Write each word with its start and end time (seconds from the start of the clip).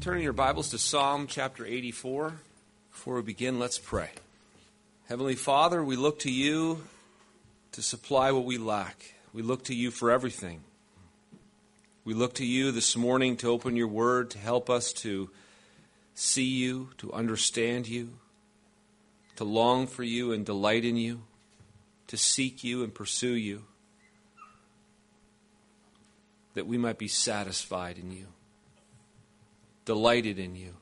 Turning 0.00 0.22
your 0.22 0.32
Bibles 0.32 0.70
to 0.70 0.78
Psalm 0.78 1.26
chapter 1.26 1.66
84. 1.66 2.32
Before 2.90 3.16
we 3.16 3.22
begin, 3.22 3.58
let's 3.58 3.78
pray. 3.78 4.08
Heavenly 5.10 5.34
Father, 5.34 5.84
we 5.84 5.94
look 5.94 6.20
to 6.20 6.32
you 6.32 6.86
to 7.72 7.82
supply 7.82 8.32
what 8.32 8.46
we 8.46 8.56
lack. 8.56 9.12
We 9.34 9.42
look 9.42 9.64
to 9.64 9.74
you 9.74 9.90
for 9.90 10.10
everything. 10.10 10.62
We 12.02 12.14
look 12.14 12.32
to 12.36 12.46
you 12.46 12.72
this 12.72 12.96
morning 12.96 13.36
to 13.38 13.50
open 13.50 13.76
your 13.76 13.88
word, 13.88 14.30
to 14.30 14.38
help 14.38 14.70
us 14.70 14.94
to 14.94 15.28
see 16.14 16.48
you, 16.48 16.88
to 16.96 17.12
understand 17.12 17.86
you, 17.86 18.14
to 19.36 19.44
long 19.44 19.86
for 19.86 20.02
you 20.02 20.32
and 20.32 20.46
delight 20.46 20.86
in 20.86 20.96
you, 20.96 21.20
to 22.06 22.16
seek 22.16 22.64
you 22.64 22.82
and 22.82 22.94
pursue 22.94 23.34
you, 23.34 23.64
that 26.54 26.66
we 26.66 26.78
might 26.78 26.96
be 26.96 27.06
satisfied 27.06 27.98
in 27.98 28.10
you, 28.10 28.28
delighted 29.84 30.38
in 30.38 30.54
you, 30.54 30.74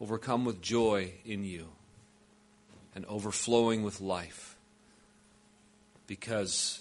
overcome 0.00 0.44
with 0.44 0.60
joy 0.60 1.12
in 1.24 1.44
you, 1.44 1.68
and 2.94 3.04
overflowing 3.06 3.82
with 3.82 4.00
life 4.00 4.56
because 6.06 6.80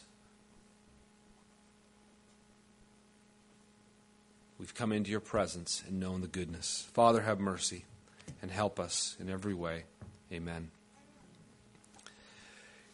we've 4.57 4.73
come 4.73 4.91
into 4.91 5.11
your 5.11 5.19
presence 5.19 5.83
and 5.87 5.99
known 5.99 6.21
the 6.21 6.27
goodness. 6.27 6.87
Father, 6.93 7.21
have 7.21 7.39
mercy 7.39 7.85
and 8.41 8.49
help 8.49 8.79
us 8.79 9.15
in 9.19 9.29
every 9.29 9.53
way. 9.53 9.83
Amen. 10.31 10.71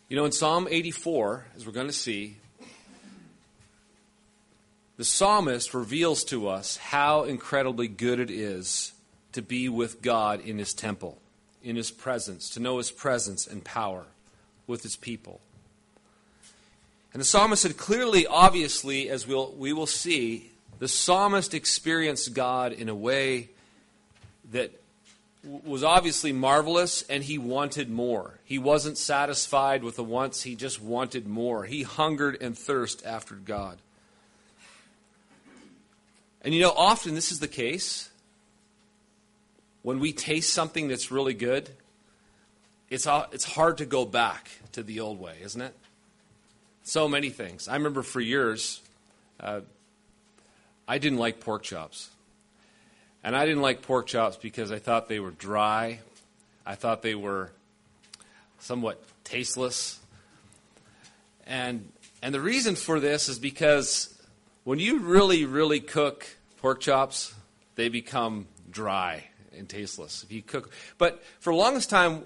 You 0.10 0.18
know, 0.18 0.26
in 0.26 0.32
Psalm 0.32 0.68
84, 0.70 1.46
as 1.56 1.66
we're 1.66 1.72
going 1.72 1.88
to 1.88 1.94
see, 1.94 2.38
the 4.98 5.04
psalmist 5.04 5.74
reveals 5.74 6.24
to 6.26 6.48
us 6.48 6.78
how 6.78 7.24
incredibly 7.24 7.88
good 7.88 8.20
it 8.20 8.30
is 8.30 8.94
to 9.32 9.42
be 9.42 9.68
with 9.68 10.02
God 10.02 10.40
in 10.42 10.60
his 10.60 10.74
temple, 10.74 11.18
in 11.64 11.76
his 11.76 11.90
presence, 11.92 12.50
to 12.52 12.60
know 12.60 12.78
his 12.78 12.92
presence 12.92 13.48
and 13.48 13.64
power 13.64 14.06
with 14.68 14.84
his 14.84 14.96
people. 14.96 15.42
And 17.12 17.20
the 17.20 17.26
psalmist 17.26 17.64
said 17.64 17.78
clearly, 17.78 18.26
obviously, 18.28 19.10
as 19.10 19.28
we'll, 19.28 19.52
we 19.54 19.74
will 19.74 19.88
see, 19.88 20.52
the 20.80 20.88
psalmist 20.88 21.54
experienced 21.54 22.34
God 22.34 22.72
in 22.72 22.90
a 22.90 22.96
way 22.96 23.50
that 24.52 24.72
was 25.44 25.84
obviously 25.84 26.32
marvelous 26.32 27.04
and 27.04 27.24
he 27.24 27.38
wanted 27.38 27.90
more. 27.90 28.40
He 28.46 28.58
wasn't 28.60 28.98
satisfied 28.98 29.84
with 29.84 29.96
the 29.96 30.04
once, 30.04 30.44
he 30.44 30.56
just 30.56 30.82
wanted 30.82 31.28
more. 31.28 31.66
He 31.66 31.84
hungered 31.84 32.42
and 32.42 32.58
thirsted 32.58 33.06
after 33.06 33.36
God. 33.36 33.78
And 36.44 36.54
you 36.54 36.62
know, 36.62 36.74
often 36.76 37.16
this 37.16 37.32
is 37.32 37.40
the 37.40 37.48
case. 37.48 38.10
When 39.82 40.00
we 40.00 40.14
taste 40.14 40.54
something 40.54 40.88
that's 40.88 41.12
really 41.12 41.34
good, 41.34 41.70
it's, 42.90 43.08
it's 43.32 43.46
hard 43.46 43.78
to 43.80 43.86
go 43.86 44.06
back 44.06 44.50
to 44.74 44.84
the 44.84 45.00
old 45.00 45.20
way, 45.20 45.36
isn't 45.44 45.62
it? 45.62 45.76
So 46.84 47.08
many 47.08 47.30
things. 47.30 47.68
I 47.68 47.76
remember 47.76 48.02
for 48.02 48.22
years, 48.22 48.82
uh, 49.40 49.62
I 50.88 50.98
didn't 50.98 51.20
like 51.20 51.40
pork 51.40 51.64
chops. 51.64 52.10
And 53.24 53.36
I 53.36 53.46
didn't 53.46 53.62
like 53.62 53.82
pork 53.82 54.08
chops 54.08 54.36
because 54.36 54.72
I 54.72 54.80
thought 54.80 55.08
they 55.08 55.20
were 55.20 55.32
dry. 55.32 56.00
I 56.66 56.76
thought 56.76 57.02
they 57.02 57.16
were 57.16 57.52
somewhat 58.60 59.02
tasteless. 59.24 60.00
And, 61.48 61.90
and 62.22 62.34
the 62.34 62.42
reason 62.42 62.76
for 62.76 63.00
this 63.00 63.30
is 63.30 63.40
because 63.40 64.13
when 64.64 64.80
you 64.80 65.00
really, 65.00 65.46
really 65.46 65.80
cook 65.80 66.26
pork 66.58 66.80
chops, 66.80 67.34
they 67.76 67.90
become 67.90 68.48
dry 68.70 69.26
and 69.58 69.68
tasteless. 69.68 70.24
If 70.24 70.32
you 70.32 70.42
cook, 70.42 70.72
but 70.98 71.24
for 71.40 71.54
the 71.54 71.60
longest 71.60 71.90
time, 71.90 72.24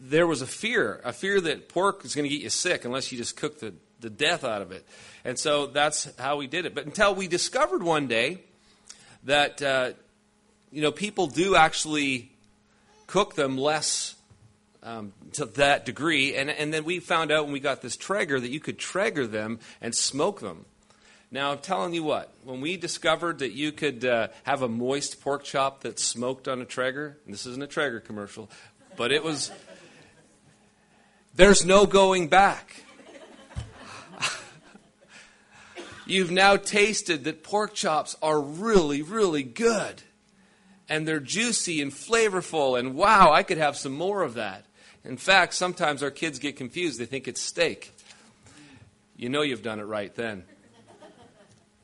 there 0.00 0.26
was 0.26 0.42
a 0.42 0.46
fear, 0.46 1.00
a 1.04 1.12
fear 1.12 1.40
that 1.40 1.68
pork 1.68 2.04
is 2.04 2.14
going 2.14 2.28
to 2.28 2.34
get 2.34 2.42
you 2.42 2.50
sick 2.50 2.84
unless 2.84 3.10
you 3.10 3.18
just 3.18 3.36
cook 3.36 3.60
the, 3.60 3.74
the 4.00 4.10
death 4.10 4.44
out 4.44 4.62
of 4.62 4.72
it. 4.72 4.86
And 5.24 5.38
so 5.38 5.66
that's 5.66 6.08
how 6.18 6.36
we 6.36 6.46
did 6.46 6.66
it. 6.66 6.74
But 6.74 6.86
until 6.86 7.14
we 7.14 7.28
discovered 7.28 7.82
one 7.82 8.06
day 8.06 8.38
that 9.24 9.62
uh, 9.62 9.92
you 10.70 10.82
know 10.82 10.92
people 10.92 11.26
do 11.26 11.56
actually 11.56 12.30
cook 13.06 13.34
them 13.34 13.56
less 13.56 14.14
um, 14.82 15.12
to 15.32 15.46
that 15.46 15.84
degree, 15.84 16.36
and 16.36 16.50
and 16.50 16.72
then 16.72 16.84
we 16.84 17.00
found 17.00 17.32
out 17.32 17.44
when 17.44 17.52
we 17.52 17.60
got 17.60 17.82
this 17.82 17.96
Traeger 17.96 18.38
that 18.38 18.50
you 18.50 18.60
could 18.60 18.78
Traeger 18.78 19.26
them 19.26 19.58
and 19.80 19.94
smoke 19.94 20.40
them. 20.40 20.64
Now, 21.30 21.52
I'm 21.52 21.58
telling 21.58 21.92
you 21.92 22.02
what, 22.04 22.32
when 22.42 22.62
we 22.62 22.78
discovered 22.78 23.40
that 23.40 23.52
you 23.52 23.70
could 23.70 24.02
uh, 24.02 24.28
have 24.44 24.62
a 24.62 24.68
moist 24.68 25.20
pork 25.20 25.44
chop 25.44 25.82
that's 25.82 26.02
smoked 26.02 26.48
on 26.48 26.62
a 26.62 26.64
Traeger, 26.64 27.18
this 27.26 27.44
isn't 27.44 27.62
a 27.62 27.66
Traeger 27.66 28.00
commercial, 28.00 28.48
but 28.96 29.12
it 29.12 29.22
was, 29.22 29.50
there's 31.34 31.66
no 31.66 31.84
going 31.84 32.28
back. 32.28 32.82
You've 36.06 36.30
now 36.30 36.56
tasted 36.56 37.24
that 37.24 37.42
pork 37.42 37.74
chops 37.74 38.16
are 38.22 38.40
really, 38.40 39.02
really 39.02 39.42
good. 39.42 40.02
And 40.88 41.06
they're 41.06 41.20
juicy 41.20 41.82
and 41.82 41.92
flavorful, 41.92 42.78
and 42.78 42.94
wow, 42.94 43.30
I 43.30 43.42
could 43.42 43.58
have 43.58 43.76
some 43.76 43.92
more 43.92 44.22
of 44.22 44.32
that. 44.34 44.64
In 45.04 45.18
fact, 45.18 45.52
sometimes 45.52 46.02
our 46.02 46.10
kids 46.10 46.38
get 46.38 46.56
confused. 46.56 46.98
They 46.98 47.04
think 47.04 47.28
it's 47.28 47.42
steak. 47.42 47.92
You 49.14 49.28
know 49.28 49.42
you've 49.42 49.62
done 49.62 49.78
it 49.78 49.84
right 49.84 50.14
then. 50.14 50.44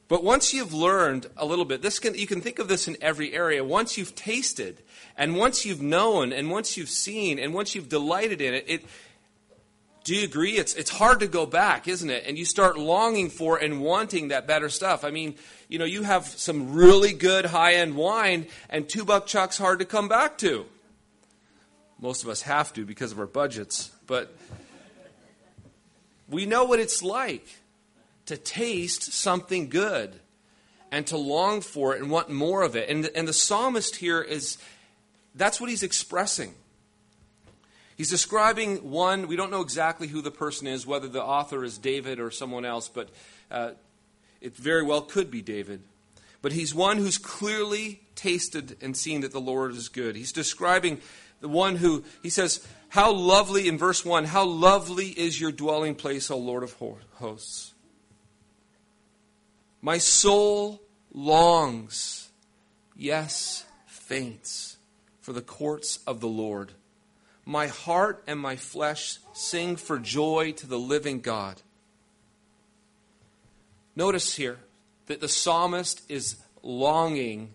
But 0.07 0.23
once 0.23 0.53
you've 0.53 0.75
learned 0.75 1.29
a 1.37 1.47
little 1.47 1.65
bit, 1.65 1.81
this 1.81 1.99
can, 1.99 2.15
you 2.15 2.27
can 2.27 2.41
think 2.41 2.59
of 2.59 2.69
this 2.69 2.87
in 2.87 2.97
every 3.01 3.33
area. 3.33 3.65
Once 3.65 3.97
you've 3.97 4.15
tasted, 4.15 4.83
and 5.17 5.37
once 5.37 5.65
you've 5.65 5.81
known, 5.81 6.33
and 6.33 6.51
once 6.51 6.77
you've 6.77 6.91
seen, 6.91 7.39
and 7.39 7.55
once 7.55 7.75
you've 7.75 7.89
delighted 7.89 8.41
in 8.41 8.55
it, 8.55 8.65
it 8.69 8.85
do 10.05 10.15
you 10.15 10.25
agree? 10.25 10.59
It's, 10.59 10.75
it's 10.75 10.91
hard 10.91 11.21
to 11.21 11.27
go 11.27 11.47
back, 11.47 11.89
isn't 11.89 12.11
it? 12.11 12.25
And 12.27 12.37
you 12.37 12.45
start 12.45 12.79
longing 12.79 13.31
for 13.31 13.57
and 13.57 13.81
wanting 13.81 14.29
that 14.29 14.47
better 14.47 14.69
stuff. 14.69 15.03
I 15.03 15.11
mean, 15.11 15.35
you 15.67 15.79
know, 15.79 15.87
you 15.87 16.03
have 16.03 16.27
some 16.27 16.75
really 16.75 17.15
good 17.15 17.47
high 17.47 17.77
end 17.77 17.97
wine, 17.97 18.47
and 18.69 18.87
two 18.87 19.07
buck 19.07 19.27
chuck's 19.27 19.57
hard 19.57 19.79
to 19.79 19.87
come 19.87 20.09
back 20.09 20.37
to. 20.39 20.67
Most 21.99 22.23
of 22.23 22.29
us 22.29 22.43
have 22.43 22.75
to 22.75 22.85
because 22.85 23.13
of 23.13 23.19
our 23.19 23.27
budgets. 23.27 23.91
But 24.07 24.37
we 26.29 26.45
know 26.45 26.65
what 26.67 26.81
it's 26.81 27.03
like 27.03 27.47
to 28.27 28.37
taste 28.37 29.13
something 29.13 29.69
good 29.69 30.21
and 30.91 31.07
to 31.09 31.17
long 31.17 31.61
for 31.61 31.95
it 31.95 32.01
and 32.01 32.11
want 32.11 32.31
more 32.31 32.63
of 32.63 32.77
it. 32.77 32.89
And, 32.89 33.11
and 33.15 33.27
the 33.27 33.33
psalmist 33.33 33.97
here 33.97 34.23
is 34.23 34.59
that's 35.35 35.61
what 35.61 35.69
he's 35.69 35.83
expressing. 35.83 36.55
He's 37.97 38.11
describing 38.11 38.91
one, 38.91 39.29
we 39.29 39.37
don't 39.37 39.51
know 39.51 39.61
exactly 39.61 40.09
who 40.09 40.21
the 40.21 40.31
person 40.31 40.67
is, 40.67 40.87
whether 40.87 41.09
the 41.09 41.23
author 41.23 41.65
is 41.65 41.79
David 41.79 42.19
or 42.19 42.31
someone 42.31 42.65
else, 42.65 42.89
but 42.89 43.09
uh, 43.51 43.73
it 44.41 44.57
very 44.57 44.83
well 44.83 45.03
could 45.03 45.31
be 45.31 45.43
David. 45.43 45.83
But 46.43 46.53
he's 46.53 46.75
one 46.75 46.99
who's 46.99 47.19
clearly 47.19 48.01
tasted 48.15 48.77
and 48.83 48.97
seen 48.97 49.21
that 49.21 49.33
the 49.33 49.41
Lord 49.41 49.73
is 49.73 49.89
good. 49.89 50.17
He's 50.17 50.33
describing 50.33 51.01
the 51.41 51.49
one 51.49 51.77
who, 51.77 52.05
he 52.23 52.31
says, 52.31 52.67
How 52.89 53.13
lovely, 53.13 53.69
in 53.69 53.79
verse 53.79 54.05
1, 54.05 54.25
how 54.25 54.45
lovely 54.45 55.09
is 55.09 55.41
your 55.41 55.53
dwelling 55.53 55.95
place, 55.95 56.31
O 56.31 56.39
Lord 56.39 56.63
of 56.63 56.77
hosts. 57.15 57.74
My 59.85 59.99
soul 59.99 60.81
longs, 61.13 62.31
yes, 62.97 63.67
faints, 63.85 64.79
for 65.21 65.35
the 65.35 65.43
courts 65.43 65.99
of 66.07 66.21
the 66.21 66.27
Lord. 66.27 66.73
My 67.45 67.67
heart 67.67 68.25
and 68.27 68.41
my 68.41 68.57
flesh 68.57 69.19
sing 69.35 69.77
for 69.77 69.99
joy 69.99 70.53
to 70.53 70.67
the 70.67 70.79
living 70.79 71.21
God. 71.21 71.61
Notice 73.95 74.37
here 74.37 74.61
that 75.05 75.21
the 75.21 75.29
psalmist 75.29 76.01
is 76.09 76.37
longing 76.63 77.53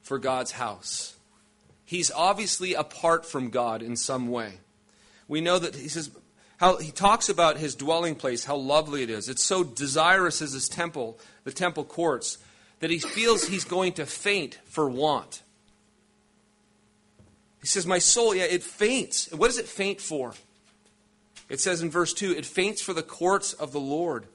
for 0.00 0.18
God's 0.18 0.50
house. 0.50 1.14
He's 1.84 2.10
obviously 2.10 2.74
apart 2.74 3.24
from 3.24 3.50
God 3.50 3.82
in 3.82 3.94
some 3.94 4.32
way. 4.32 4.54
We 5.28 5.40
know 5.40 5.60
that 5.60 5.76
he 5.76 5.86
says, 5.86 6.10
how 6.62 6.76
he 6.76 6.92
talks 6.92 7.28
about 7.28 7.58
his 7.58 7.74
dwelling 7.74 8.14
place, 8.14 8.44
how 8.44 8.54
lovely 8.54 9.02
it 9.02 9.10
is. 9.10 9.28
It's 9.28 9.42
so 9.42 9.64
desirous 9.64 10.40
as 10.40 10.52
his 10.52 10.68
temple, 10.68 11.18
the 11.42 11.50
temple 11.50 11.82
courts, 11.82 12.38
that 12.78 12.88
he 12.88 13.00
feels 13.00 13.48
he's 13.48 13.64
going 13.64 13.94
to 13.94 14.06
faint 14.06 14.60
for 14.66 14.88
want. 14.88 15.42
He 17.60 17.66
says, 17.66 17.84
My 17.84 17.98
soul, 17.98 18.32
yeah, 18.32 18.44
it 18.44 18.62
faints. 18.62 19.28
what 19.32 19.48
does 19.48 19.58
it 19.58 19.66
faint 19.66 20.00
for? 20.00 20.34
It 21.48 21.58
says 21.58 21.82
in 21.82 21.90
verse 21.90 22.14
2 22.14 22.30
it 22.30 22.46
faints 22.46 22.80
for 22.80 22.92
the 22.92 23.02
courts 23.02 23.54
of 23.54 23.72
the 23.72 23.80
Lord. 23.80 24.26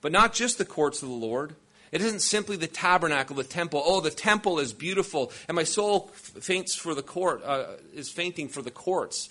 But 0.00 0.12
not 0.12 0.32
just 0.32 0.56
the 0.56 0.64
courts 0.64 1.02
of 1.02 1.10
the 1.10 1.14
Lord. 1.14 1.56
It 1.92 2.00
isn't 2.00 2.20
simply 2.20 2.56
the 2.56 2.68
tabernacle, 2.68 3.36
the 3.36 3.44
temple. 3.44 3.82
Oh, 3.84 4.00
the 4.00 4.10
temple 4.10 4.60
is 4.60 4.72
beautiful, 4.72 5.30
and 5.46 5.56
my 5.56 5.64
soul 5.64 6.08
faints 6.14 6.74
for 6.74 6.94
the 6.94 7.02
court, 7.02 7.42
uh, 7.44 7.64
is 7.94 8.08
fainting 8.08 8.48
for 8.48 8.62
the 8.62 8.70
courts. 8.70 9.28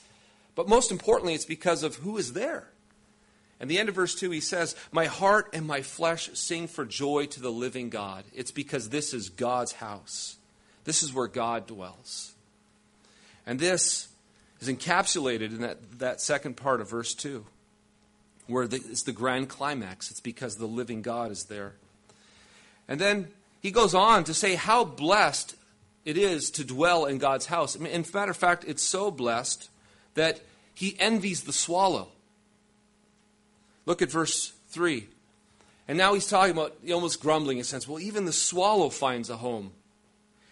But 0.60 0.68
most 0.68 0.92
importantly, 0.92 1.36
it's 1.36 1.46
because 1.46 1.84
of 1.84 1.96
who 1.96 2.18
is 2.18 2.34
there. 2.34 2.68
And 3.62 3.72
the 3.72 3.80
end 3.80 3.88
of 3.88 3.96
verse 3.96 4.14
2, 4.14 4.30
he 4.30 4.42
says, 4.42 4.76
My 4.92 5.06
heart 5.06 5.52
and 5.54 5.66
my 5.66 5.82
flesh 5.82 6.30
sing 6.34 6.68
for 6.68 6.84
joy 6.84 7.28
to 7.28 7.40
the 7.40 7.50
living 7.50 7.90
God. 7.90 8.26
It's 8.36 8.52
because 8.52 8.90
this 8.90 9.14
is 9.14 9.30
God's 9.30 9.72
house. 9.72 10.36
This 10.84 11.02
is 11.02 11.14
where 11.14 11.28
God 11.28 11.66
dwells. 11.66 12.34
And 13.48 13.58
this 13.58 14.10
is 14.60 14.68
encapsulated 14.68 15.52
in 15.52 15.62
that, 15.62 15.78
that 16.00 16.20
second 16.20 16.58
part 16.58 16.82
of 16.82 16.90
verse 16.90 17.14
2, 17.14 17.46
where 18.48 18.68
the, 18.68 18.76
it's 18.76 19.04
the 19.04 19.14
grand 19.14 19.48
climax. 19.48 20.12
It's 20.12 20.20
because 20.20 20.58
the 20.58 20.66
living 20.66 21.02
God 21.02 21.32
is 21.32 21.46
there. 21.46 21.76
And 22.86 23.00
then 23.00 23.30
he 23.62 23.72
goes 23.72 23.96
on 23.96 24.26
to 24.26 24.34
say 24.34 24.56
how 24.56 24.84
blessed 24.84 25.56
it 26.04 26.18
is 26.18 26.52
to 26.52 26.66
dwell 26.66 27.06
in 27.06 27.18
God's 27.18 27.46
house. 27.46 27.78
I 27.78 27.80
mean, 27.80 27.94
in 27.94 28.04
matter 28.14 28.32
of 28.32 28.36
fact, 28.36 28.66
it's 28.68 28.84
so 28.84 29.10
blessed 29.10 29.70
that 30.20 30.42
he 30.74 30.98
envies 31.00 31.44
the 31.44 31.54
swallow. 31.54 32.10
Look 33.86 34.02
at 34.02 34.12
verse 34.12 34.52
3. 34.68 35.08
And 35.88 35.98
now 35.98 36.14
he's 36.14 36.28
talking 36.28 36.52
about 36.52 36.76
almost 36.92 37.22
grumbling 37.22 37.58
in 37.58 37.62
a 37.62 37.64
sense. 37.64 37.88
Well, 37.88 38.02
even 38.02 38.26
the 38.26 38.34
swallow 38.34 38.90
finds 38.90 39.30
a 39.30 39.38
home, 39.38 39.72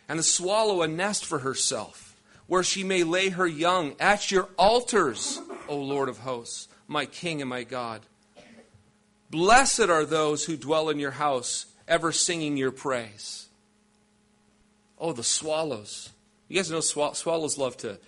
and 0.08 0.18
the 0.18 0.24
swallow 0.24 0.84
a 0.84 0.88
nest 0.88 1.25
for 1.25 1.40
herself, 1.40 2.16
where 2.48 2.64
she 2.64 2.86
may 2.86 3.04
lay 3.04 3.28
her 3.28 3.46
young 3.46 3.94
at 4.00 4.31
your 4.31 4.48
altars, 4.58 5.42
O 5.68 5.75
Lord 5.75 6.08
of 6.08 6.19
hosts, 6.19 6.69
my 6.88 7.06
King 7.06 7.42
and 7.42 7.50
my 7.50 7.64
God. 7.64 8.02
Blessed 9.30 9.90
are 9.90 10.06
those 10.06 10.46
who 10.46 10.56
dwell 10.56 10.88
in 10.88 10.98
your 10.98 11.12
house, 11.12 11.66
ever 11.90 12.14
singing 12.14 12.56
your 12.56 12.72
praise. 12.72 13.50
Oh, 14.98 15.12
the 15.12 15.24
swallows. 15.24 16.10
You 16.48 16.56
guys 16.56 16.72
know 16.72 16.80
swallows 16.80 17.58
love 17.58 17.75
to 17.78 18.00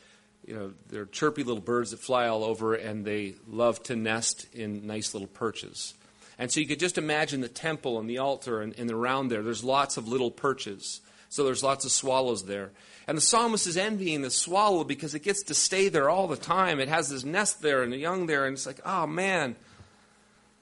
you 0.50 0.56
know, 0.56 0.74
they're 0.90 1.06
chirpy 1.06 1.44
little 1.44 1.62
birds 1.62 1.92
that 1.92 2.00
fly 2.00 2.28
all 2.28 2.44
over, 2.44 2.74
and 2.74 3.06
they 3.06 3.36
love 3.48 3.84
to 3.84 3.96
nest 3.96 4.48
in 4.52 4.88
nice 4.88 5.14
little 5.14 5.28
perches. 5.28 5.94
And 6.40 6.52
so 6.52 6.60
you 6.60 6.66
could 6.66 6.80
just 6.80 6.98
imagine 6.98 7.42
the 7.42 7.48
temple 7.48 8.00
and 8.00 8.10
the 8.10 8.18
altar 8.18 8.60
and, 8.60 8.74
and 8.80 8.90
around 8.90 9.28
there. 9.28 9.44
There's 9.44 9.64
lots 9.64 9.96
of 9.96 10.08
little 10.08 10.32
perches. 10.32 11.02
So 11.30 11.44
there's 11.44 11.62
lots 11.62 11.86
of 11.86 11.92
swallows 11.92 12.46
there. 12.46 12.72
And 13.06 13.16
the 13.16 13.22
psalmist 13.22 13.68
is 13.68 13.78
envying 13.78 14.24
the 14.24 14.32
swallow 14.32 14.84
because 14.84 15.14
it 15.14 15.20
gets 15.20 15.44
to 15.44 15.54
stay 15.54 15.88
there 15.88 16.10
all 16.10 16.28
the 16.28 16.36
time. 16.36 16.80
It 16.80 16.90
has 16.90 17.10
this 17.10 17.24
nest 17.24 17.62
there 17.62 17.84
and 17.84 17.94
the 17.94 17.98
young 17.98 18.26
there, 18.26 18.48
and 18.48 18.56
it's 18.56 18.66
like, 18.66 18.80
oh 18.84 19.06
man, 19.06 19.56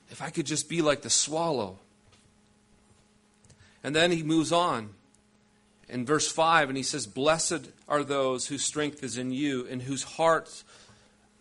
if 0.09 0.21
I 0.21 0.31
could 0.31 0.45
just 0.45 0.67
be 0.67 0.81
like 0.81 1.01
the 1.01 1.09
swallow. 1.09 1.79
And 3.85 3.95
then 3.95 4.11
he 4.11 4.21
moves 4.21 4.51
on 4.51 4.89
in 5.89 6.05
verse 6.05 6.29
5, 6.29 6.69
and 6.69 6.77
he 6.77 6.83
says, 6.83 7.07
Blessed 7.07 7.69
are 7.87 8.03
those 8.03 8.47
whose 8.47 8.63
strength 8.63 9.03
is 9.03 9.17
in 9.17 9.31
you 9.31 9.67
and 9.69 9.81
whose 9.81 10.03
hearts 10.03 10.63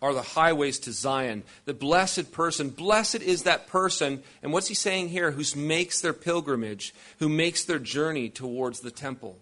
are 0.01 0.15
the 0.15 0.23
highways 0.23 0.79
to 0.81 0.93
Zion. 0.93 1.43
The 1.65 1.75
blessed 1.75 2.31
person, 2.31 2.71
blessed 2.71 3.23
is 3.23 3.43
that 3.43 3.67
person, 3.67 4.23
and 4.43 4.53
what's 4.53 4.69
he 4.69 4.75
saying 4.75 5.09
here? 5.09 5.33
Who 5.33 5.43
makes 5.59 6.01
their 6.01 6.13
pilgrimage, 6.13 6.95
who 7.19 7.29
makes 7.29 7.65
their 7.65 7.79
journey 7.79 8.29
towards 8.29 8.81
the 8.81 8.91
temple. 8.91 9.37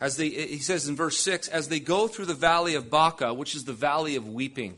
As 0.00 0.16
they, 0.16 0.28
he 0.28 0.58
says 0.58 0.88
in 0.88 0.94
verse 0.94 1.18
6, 1.18 1.48
as 1.48 1.68
they 1.68 1.80
go 1.80 2.06
through 2.06 2.26
the 2.26 2.34
valley 2.34 2.74
of 2.74 2.90
Baca, 2.90 3.34
which 3.34 3.54
is 3.54 3.64
the 3.64 3.72
valley 3.72 4.14
of 4.14 4.28
weeping, 4.28 4.76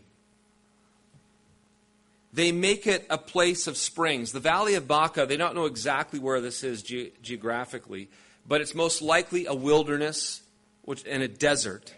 they 2.32 2.52
make 2.52 2.86
it 2.86 3.06
a 3.10 3.18
place 3.18 3.66
of 3.66 3.76
springs. 3.76 4.32
The 4.32 4.40
valley 4.40 4.74
of 4.74 4.86
Baca, 4.86 5.26
they 5.26 5.36
don't 5.36 5.56
know 5.56 5.66
exactly 5.66 6.20
where 6.20 6.40
this 6.40 6.62
is 6.62 6.82
ge- 6.82 7.10
geographically 7.20 8.08
but 8.50 8.60
it's 8.60 8.74
most 8.74 9.00
likely 9.00 9.46
a 9.46 9.54
wilderness 9.54 10.42
which, 10.82 11.04
and 11.06 11.22
a 11.22 11.28
desert. 11.28 11.94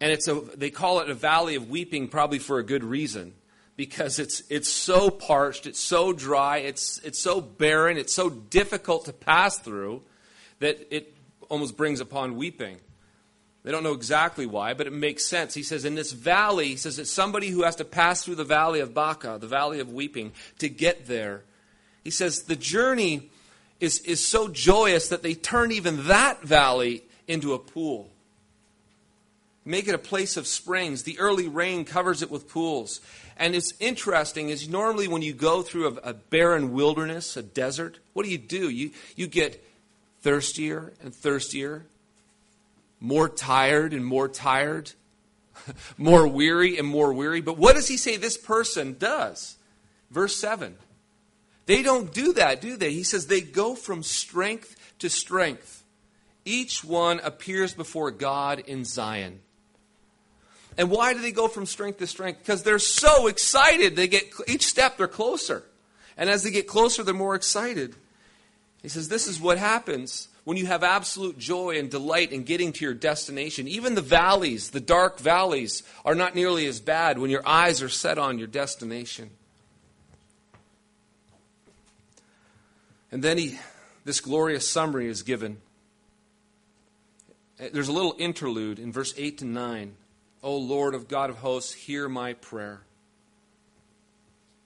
And 0.00 0.10
it's 0.10 0.26
a, 0.26 0.34
they 0.34 0.70
call 0.70 0.98
it 0.98 1.08
a 1.08 1.14
valley 1.14 1.54
of 1.54 1.70
weeping 1.70 2.08
probably 2.08 2.40
for 2.40 2.58
a 2.58 2.64
good 2.64 2.82
reason 2.82 3.32
because 3.76 4.18
it's, 4.18 4.42
it's 4.50 4.68
so 4.68 5.08
parched, 5.08 5.68
it's 5.68 5.78
so 5.78 6.12
dry, 6.12 6.56
it's, 6.58 6.98
it's 7.04 7.20
so 7.20 7.40
barren, 7.40 7.96
it's 7.96 8.12
so 8.12 8.28
difficult 8.28 9.04
to 9.04 9.12
pass 9.12 9.56
through 9.56 10.02
that 10.58 10.84
it 10.92 11.14
almost 11.48 11.76
brings 11.76 12.00
upon 12.00 12.34
weeping. 12.34 12.78
They 13.62 13.70
don't 13.70 13.84
know 13.84 13.92
exactly 13.92 14.46
why, 14.46 14.74
but 14.74 14.88
it 14.88 14.92
makes 14.92 15.24
sense. 15.24 15.54
He 15.54 15.62
says, 15.62 15.84
in 15.84 15.94
this 15.94 16.10
valley, 16.10 16.70
he 16.70 16.76
says, 16.76 16.98
it's 16.98 17.08
somebody 17.08 17.50
who 17.50 17.62
has 17.62 17.76
to 17.76 17.84
pass 17.84 18.24
through 18.24 18.34
the 18.34 18.42
valley 18.42 18.80
of 18.80 18.94
Baca, 18.94 19.38
the 19.40 19.46
valley 19.46 19.78
of 19.78 19.92
weeping, 19.92 20.32
to 20.58 20.68
get 20.68 21.06
there. 21.06 21.44
He 22.02 22.10
says, 22.10 22.42
the 22.42 22.56
journey 22.56 23.30
is, 23.82 23.98
is 24.02 24.24
so 24.24 24.46
joyous 24.46 25.08
that 25.08 25.24
they 25.24 25.34
turn 25.34 25.72
even 25.72 26.06
that 26.06 26.40
valley 26.40 27.02
into 27.26 27.52
a 27.52 27.58
pool. 27.58 28.12
Make 29.64 29.88
it 29.88 29.94
a 29.94 29.98
place 29.98 30.36
of 30.36 30.46
springs. 30.46 31.02
The 31.02 31.18
early 31.18 31.48
rain 31.48 31.84
covers 31.84 32.22
it 32.22 32.30
with 32.30 32.48
pools. 32.48 33.00
And 33.36 33.56
it's 33.56 33.74
interesting 33.80 34.50
is 34.50 34.68
normally 34.68 35.08
when 35.08 35.22
you 35.22 35.32
go 35.32 35.62
through 35.62 35.88
a, 35.88 36.10
a 36.10 36.14
barren 36.14 36.72
wilderness, 36.72 37.36
a 37.36 37.42
desert, 37.42 37.98
what 38.12 38.24
do 38.24 38.30
you 38.30 38.38
do? 38.38 38.70
You, 38.70 38.92
you 39.16 39.26
get 39.26 39.64
thirstier 40.20 40.92
and 41.02 41.12
thirstier, 41.12 41.84
more 43.00 43.28
tired 43.28 43.92
and 43.92 44.06
more 44.06 44.28
tired, 44.28 44.92
more 45.98 46.28
weary 46.28 46.78
and 46.78 46.86
more 46.86 47.12
weary. 47.12 47.40
But 47.40 47.58
what 47.58 47.74
does 47.74 47.88
he 47.88 47.96
say 47.96 48.16
this 48.16 48.36
person 48.38 48.94
does? 48.96 49.56
Verse 50.12 50.36
7 50.36 50.76
they 51.66 51.82
don't 51.82 52.12
do 52.12 52.32
that, 52.34 52.60
do 52.60 52.76
they? 52.76 52.92
He 52.92 53.02
says 53.02 53.26
they 53.26 53.40
go 53.40 53.74
from 53.74 54.02
strength 54.02 54.76
to 54.98 55.08
strength. 55.08 55.84
Each 56.44 56.82
one 56.82 57.20
appears 57.20 57.72
before 57.72 58.10
God 58.10 58.60
in 58.66 58.84
Zion. 58.84 59.40
And 60.76 60.90
why 60.90 61.12
do 61.12 61.20
they 61.20 61.32
go 61.32 61.48
from 61.48 61.66
strength 61.66 61.98
to 61.98 62.06
strength? 62.06 62.38
Because 62.38 62.62
they're 62.62 62.78
so 62.78 63.26
excited. 63.26 63.94
They 63.94 64.08
get 64.08 64.32
each 64.48 64.66
step 64.66 64.96
they're 64.96 65.06
closer. 65.06 65.62
And 66.16 66.30
as 66.30 66.42
they 66.42 66.50
get 66.50 66.66
closer, 66.66 67.02
they're 67.02 67.14
more 67.14 67.34
excited. 67.34 67.94
He 68.82 68.88
says 68.88 69.08
this 69.08 69.28
is 69.28 69.40
what 69.40 69.58
happens 69.58 70.28
when 70.44 70.56
you 70.56 70.66
have 70.66 70.82
absolute 70.82 71.38
joy 71.38 71.78
and 71.78 71.90
delight 71.90 72.32
in 72.32 72.42
getting 72.42 72.72
to 72.72 72.84
your 72.84 72.94
destination. 72.94 73.68
Even 73.68 73.94
the 73.94 74.00
valleys, 74.00 74.70
the 74.70 74.80
dark 74.80 75.20
valleys, 75.20 75.82
are 76.04 76.16
not 76.16 76.34
nearly 76.34 76.66
as 76.66 76.80
bad 76.80 77.18
when 77.18 77.30
your 77.30 77.46
eyes 77.46 77.80
are 77.82 77.88
set 77.88 78.18
on 78.18 78.38
your 78.38 78.48
destination. 78.48 79.30
And 83.12 83.22
then 83.22 83.36
he, 83.36 83.58
this 84.04 84.20
glorious 84.20 84.68
summary 84.68 85.06
is 85.06 85.22
given. 85.22 85.58
Eh, 87.60 87.68
there's 87.72 87.88
a 87.88 87.92
little 87.92 88.16
interlude 88.18 88.78
in 88.78 88.90
verse 88.90 89.14
8 89.16 89.38
to 89.38 89.44
9. 89.44 89.94
O 90.42 90.56
Lord 90.56 90.94
of 90.94 91.06
God 91.06 91.30
of 91.30 91.36
hosts, 91.38 91.72
hear 91.72 92.08
my 92.08 92.32
prayer. 92.32 92.80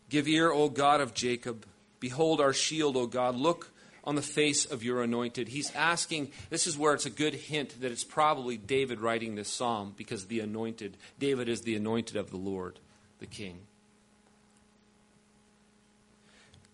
Give 0.08 0.28
ear, 0.28 0.50
O 0.50 0.68
God 0.68 1.00
of 1.00 1.12
Jacob. 1.12 1.66
Behold 1.98 2.40
our 2.40 2.52
shield, 2.52 2.96
O 2.96 3.06
God. 3.06 3.34
Look 3.34 3.72
on 4.04 4.14
the 4.14 4.22
face 4.22 4.64
of 4.64 4.84
your 4.84 5.02
anointed. 5.02 5.48
He's 5.48 5.74
asking, 5.74 6.30
this 6.48 6.68
is 6.68 6.78
where 6.78 6.94
it's 6.94 7.06
a 7.06 7.10
good 7.10 7.34
hint 7.34 7.80
that 7.80 7.90
it's 7.90 8.04
probably 8.04 8.56
David 8.56 9.00
writing 9.00 9.34
this 9.34 9.48
psalm 9.48 9.92
because 9.96 10.26
the 10.26 10.38
anointed, 10.40 10.96
David 11.18 11.48
is 11.48 11.62
the 11.62 11.74
anointed 11.74 12.16
of 12.16 12.30
the 12.30 12.36
Lord, 12.36 12.78
the 13.18 13.26
king. 13.26 13.58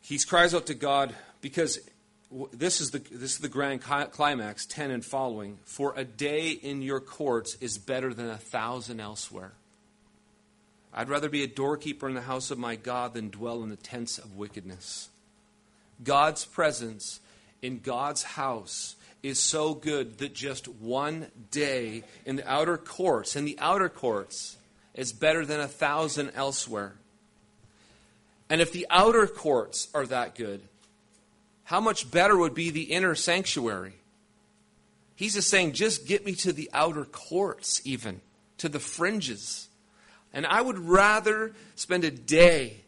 He 0.02 0.18
cries 0.18 0.52
out 0.52 0.66
to 0.66 0.74
God, 0.74 1.14
because 1.40 1.78
this 2.52 2.80
is 2.80 2.90
the 2.90 2.98
this 2.98 3.32
is 3.32 3.38
the 3.38 3.48
grand 3.48 3.82
climax 3.82 4.66
10 4.66 4.90
and 4.90 5.04
following. 5.04 5.58
For 5.64 5.94
a 5.96 6.04
day 6.04 6.50
in 6.50 6.82
your 6.82 7.00
courts 7.00 7.56
is 7.60 7.78
better 7.78 8.12
than 8.12 8.28
a 8.28 8.38
thousand 8.38 9.00
elsewhere. 9.00 9.52
I'd 10.94 11.08
rather 11.08 11.28
be 11.28 11.42
a 11.42 11.48
doorkeeper 11.48 12.08
in 12.08 12.14
the 12.14 12.22
house 12.22 12.50
of 12.50 12.58
my 12.58 12.76
god 12.76 13.14
than 13.14 13.30
dwell 13.30 13.62
in 13.62 13.70
the 13.70 13.76
tents 13.76 14.18
of 14.18 14.36
wickedness. 14.36 15.08
God's 16.02 16.44
presence 16.44 17.20
in 17.60 17.78
god's 17.78 18.22
house 18.22 18.96
is 19.22 19.38
so 19.38 19.72
good 19.72 20.18
that 20.18 20.34
just 20.34 20.66
one 20.66 21.28
day 21.52 22.02
in 22.26 22.36
the 22.36 22.50
outer 22.50 22.76
courts 22.76 23.36
in 23.36 23.44
the 23.44 23.56
outer 23.60 23.88
courts 23.88 24.56
is 24.94 25.12
better 25.12 25.46
than 25.46 25.60
a 25.60 25.68
thousand 25.68 26.32
elsewhere 26.34 26.94
and 28.48 28.60
if 28.60 28.72
the 28.72 28.86
outer 28.90 29.26
courts 29.26 29.88
are 29.94 30.06
that 30.06 30.34
good 30.34 30.62
how 31.64 31.80
much 31.80 32.10
better 32.10 32.36
would 32.36 32.54
be 32.54 32.70
the 32.70 32.82
inner 32.82 33.14
sanctuary? 33.14 33.94
He's 35.16 35.34
just 35.34 35.48
saying, 35.48 35.72
just 35.72 36.06
get 36.06 36.24
me 36.24 36.34
to 36.36 36.52
the 36.52 36.68
outer 36.72 37.04
courts, 37.04 37.80
even 37.84 38.20
to 38.58 38.68
the 38.68 38.78
fringes. 38.78 39.68
And 40.32 40.46
I 40.46 40.60
would 40.60 40.78
rather 40.78 41.52
spend 41.74 42.04
a 42.04 42.10
day 42.10 42.78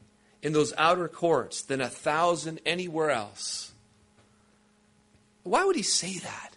in 0.42 0.52
those 0.52 0.75
outer 0.76 1.08
courts 1.08 1.62
than 1.62 1.80
a 1.80 1.88
thousand 1.88 2.61
anywhere 2.66 3.11
else. 3.11 3.73
Why 5.44 5.64
would 5.64 5.76
he 5.76 5.82
say 5.82 6.18
that? 6.18 6.50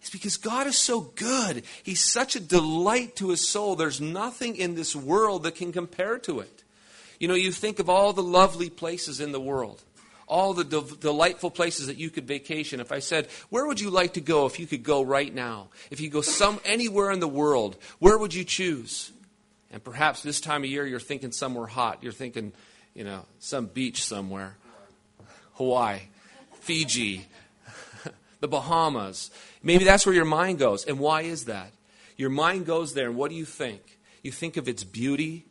It's 0.00 0.10
because 0.10 0.36
God 0.36 0.66
is 0.66 0.78
so 0.78 1.00
good. 1.00 1.64
He's 1.82 2.02
such 2.02 2.34
a 2.34 2.40
delight 2.40 3.16
to 3.16 3.28
his 3.28 3.48
soul. 3.48 3.76
There's 3.76 4.00
nothing 4.00 4.56
in 4.56 4.74
this 4.74 4.96
world 4.96 5.42
that 5.42 5.56
can 5.56 5.72
compare 5.72 6.18
to 6.20 6.40
it. 6.40 6.59
You 7.20 7.28
know, 7.28 7.34
you 7.34 7.52
think 7.52 7.78
of 7.78 7.88
all 7.88 8.12
the 8.12 8.22
lovely 8.22 8.70
places 8.70 9.20
in 9.20 9.30
the 9.30 9.40
world 9.40 9.84
all 10.30 10.54
the 10.54 10.64
de- 10.64 10.96
delightful 10.96 11.50
places 11.50 11.88
that 11.88 11.98
you 11.98 12.08
could 12.08 12.26
vacation, 12.26 12.80
if 12.80 12.92
I 12.92 13.00
said, 13.00 13.26
where 13.50 13.66
would 13.66 13.80
you 13.80 13.90
like 13.90 14.14
to 14.14 14.20
go 14.20 14.46
if 14.46 14.60
you 14.60 14.66
could 14.66 14.84
go 14.84 15.02
right 15.02 15.34
now? 15.34 15.68
If 15.90 16.00
you 16.00 16.08
go 16.08 16.20
some 16.20 16.60
anywhere 16.64 17.10
in 17.10 17.18
the 17.18 17.28
world, 17.28 17.76
where 17.98 18.16
would 18.16 18.32
you 18.32 18.44
choose? 18.44 19.10
And 19.72 19.82
perhaps 19.82 20.22
this 20.22 20.40
time 20.40 20.62
of 20.62 20.70
year 20.70 20.86
you're 20.86 21.00
thinking 21.00 21.32
somewhere 21.32 21.66
hot. 21.66 21.98
You're 22.02 22.12
thinking, 22.12 22.52
you 22.94 23.04
know, 23.04 23.26
some 23.40 23.66
beach 23.66 24.04
somewhere. 24.04 24.56
Hawaii, 25.54 25.98
Fiji, 26.60 27.26
the 28.40 28.48
Bahamas. 28.48 29.30
Maybe 29.62 29.84
that's 29.84 30.06
where 30.06 30.14
your 30.14 30.24
mind 30.24 30.60
goes. 30.60 30.84
And 30.84 31.00
why 31.00 31.22
is 31.22 31.46
that? 31.46 31.72
Your 32.16 32.30
mind 32.30 32.66
goes 32.66 32.94
there, 32.94 33.06
and 33.06 33.16
what 33.16 33.30
do 33.30 33.36
you 33.36 33.44
think? 33.44 33.98
You 34.22 34.30
think 34.30 34.56
of 34.56 34.68
its 34.68 34.84
beauty, 34.84 35.46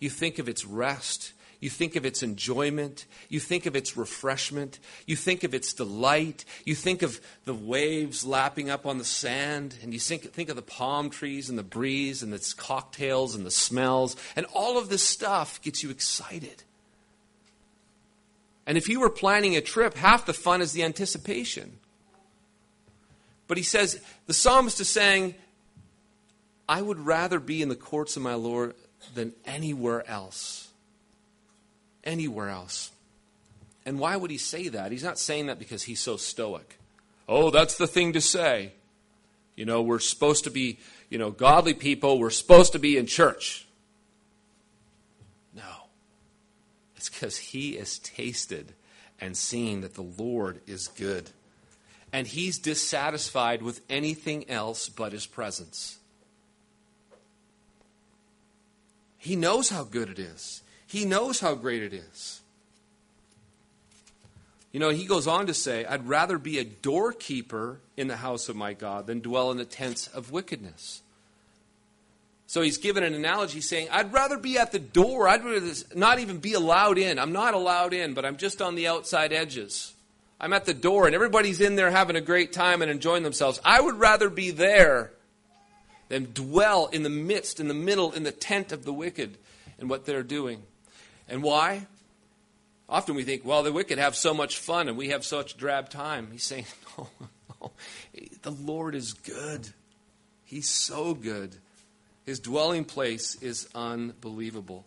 you 0.00 0.10
think 0.10 0.38
of 0.38 0.48
its 0.48 0.64
rest, 0.64 1.32
you 1.60 1.70
think 1.70 1.96
of 1.96 2.04
its 2.04 2.22
enjoyment. 2.22 3.06
You 3.28 3.40
think 3.40 3.66
of 3.66 3.74
its 3.74 3.96
refreshment. 3.96 4.78
You 5.06 5.16
think 5.16 5.42
of 5.42 5.54
its 5.54 5.72
delight. 5.72 6.44
You 6.64 6.74
think 6.74 7.02
of 7.02 7.20
the 7.44 7.54
waves 7.54 8.24
lapping 8.24 8.68
up 8.68 8.86
on 8.86 8.98
the 8.98 9.04
sand. 9.04 9.76
And 9.82 9.92
you 9.92 10.00
think, 10.00 10.32
think 10.32 10.48
of 10.50 10.56
the 10.56 10.62
palm 10.62 11.10
trees 11.10 11.48
and 11.48 11.58
the 11.58 11.62
breeze 11.62 12.22
and 12.22 12.34
its 12.34 12.52
cocktails 12.52 13.34
and 13.34 13.46
the 13.46 13.50
smells. 13.50 14.16
And 14.36 14.46
all 14.54 14.78
of 14.78 14.88
this 14.88 15.02
stuff 15.02 15.60
gets 15.62 15.82
you 15.82 15.90
excited. 15.90 16.62
And 18.66 18.76
if 18.76 18.88
you 18.88 19.00
were 19.00 19.10
planning 19.10 19.56
a 19.56 19.60
trip, 19.60 19.94
half 19.94 20.26
the 20.26 20.34
fun 20.34 20.60
is 20.60 20.72
the 20.72 20.82
anticipation. 20.82 21.78
But 23.48 23.56
he 23.56 23.62
says, 23.62 24.00
the 24.26 24.34
psalmist 24.34 24.80
is 24.80 24.88
saying, 24.88 25.36
I 26.68 26.82
would 26.82 26.98
rather 26.98 27.38
be 27.38 27.62
in 27.62 27.68
the 27.68 27.76
courts 27.76 28.16
of 28.16 28.22
my 28.22 28.34
Lord 28.34 28.74
than 29.14 29.32
anywhere 29.44 30.08
else 30.08 30.66
anywhere 32.06 32.48
else. 32.48 32.92
And 33.84 33.98
why 33.98 34.16
would 34.16 34.30
he 34.30 34.38
say 34.38 34.68
that? 34.68 34.92
He's 34.92 35.04
not 35.04 35.18
saying 35.18 35.46
that 35.46 35.58
because 35.58 35.82
he's 35.82 36.00
so 36.00 36.16
stoic. 36.16 36.78
Oh, 37.28 37.50
that's 37.50 37.76
the 37.76 37.86
thing 37.86 38.12
to 38.14 38.20
say. 38.20 38.72
You 39.56 39.64
know, 39.64 39.82
we're 39.82 39.98
supposed 39.98 40.44
to 40.44 40.50
be, 40.50 40.78
you 41.10 41.18
know, 41.18 41.30
godly 41.30 41.74
people. 41.74 42.18
We're 42.18 42.30
supposed 42.30 42.72
to 42.72 42.78
be 42.78 42.96
in 42.96 43.06
church. 43.06 43.66
No. 45.54 45.88
It's 46.96 47.08
because 47.08 47.36
he 47.36 47.76
has 47.76 47.98
tasted 47.98 48.72
and 49.20 49.36
seen 49.36 49.80
that 49.80 49.94
the 49.94 50.02
Lord 50.02 50.60
is 50.66 50.88
good. 50.88 51.30
And 52.12 52.26
he's 52.26 52.58
dissatisfied 52.58 53.62
with 53.62 53.80
anything 53.90 54.48
else 54.48 54.88
but 54.88 55.12
his 55.12 55.26
presence. 55.26 55.98
He 59.26 59.34
knows 59.34 59.70
how 59.70 59.82
good 59.82 60.08
it 60.08 60.20
is. 60.20 60.62
He 60.86 61.04
knows 61.04 61.40
how 61.40 61.56
great 61.56 61.82
it 61.82 61.92
is. 61.92 62.42
You 64.70 64.78
know, 64.78 64.90
he 64.90 65.04
goes 65.04 65.26
on 65.26 65.48
to 65.48 65.54
say, 65.54 65.84
I'd 65.84 66.06
rather 66.06 66.38
be 66.38 66.60
a 66.60 66.64
doorkeeper 66.64 67.80
in 67.96 68.06
the 68.06 68.18
house 68.18 68.48
of 68.48 68.54
my 68.54 68.72
God 68.72 69.08
than 69.08 69.18
dwell 69.18 69.50
in 69.50 69.56
the 69.56 69.64
tents 69.64 70.06
of 70.06 70.30
wickedness. 70.30 71.02
So 72.46 72.60
he's 72.60 72.78
given 72.78 73.02
an 73.02 73.14
analogy 73.14 73.60
saying, 73.60 73.88
I'd 73.90 74.12
rather 74.12 74.38
be 74.38 74.58
at 74.58 74.70
the 74.70 74.78
door. 74.78 75.26
I'd 75.26 75.44
rather 75.44 75.72
not 75.96 76.20
even 76.20 76.38
be 76.38 76.52
allowed 76.52 76.96
in. 76.96 77.18
I'm 77.18 77.32
not 77.32 77.54
allowed 77.54 77.94
in, 77.94 78.14
but 78.14 78.24
I'm 78.24 78.36
just 78.36 78.62
on 78.62 78.76
the 78.76 78.86
outside 78.86 79.32
edges. 79.32 79.92
I'm 80.38 80.52
at 80.52 80.66
the 80.66 80.74
door 80.74 81.06
and 81.06 81.16
everybody's 81.16 81.60
in 81.60 81.74
there 81.74 81.90
having 81.90 82.14
a 82.14 82.20
great 82.20 82.52
time 82.52 82.80
and 82.80 82.92
enjoying 82.92 83.24
themselves. 83.24 83.60
I 83.64 83.80
would 83.80 83.96
rather 83.96 84.30
be 84.30 84.52
there 84.52 85.10
than 86.08 86.32
dwell 86.32 86.86
in 86.86 87.02
the 87.02 87.10
midst, 87.10 87.60
in 87.60 87.68
the 87.68 87.74
middle, 87.74 88.12
in 88.12 88.22
the 88.22 88.32
tent 88.32 88.72
of 88.72 88.84
the 88.84 88.92
wicked 88.92 89.36
and 89.78 89.90
what 89.90 90.06
they're 90.06 90.22
doing. 90.22 90.62
And 91.28 91.42
why? 91.42 91.86
Often 92.88 93.16
we 93.16 93.24
think, 93.24 93.44
well, 93.44 93.62
the 93.62 93.72
wicked 93.72 93.98
have 93.98 94.14
so 94.14 94.32
much 94.32 94.58
fun 94.58 94.88
and 94.88 94.96
we 94.96 95.08
have 95.08 95.24
such 95.24 95.56
drab 95.56 95.90
time. 95.90 96.28
He's 96.30 96.44
saying, 96.44 96.66
no, 96.98 97.08
no, 97.60 97.72
the 98.42 98.52
Lord 98.52 98.94
is 98.94 99.12
good. 99.12 99.68
He's 100.44 100.68
so 100.68 101.14
good. 101.14 101.56
His 102.24 102.38
dwelling 102.38 102.84
place 102.84 103.36
is 103.40 103.68
unbelievable. 103.74 104.84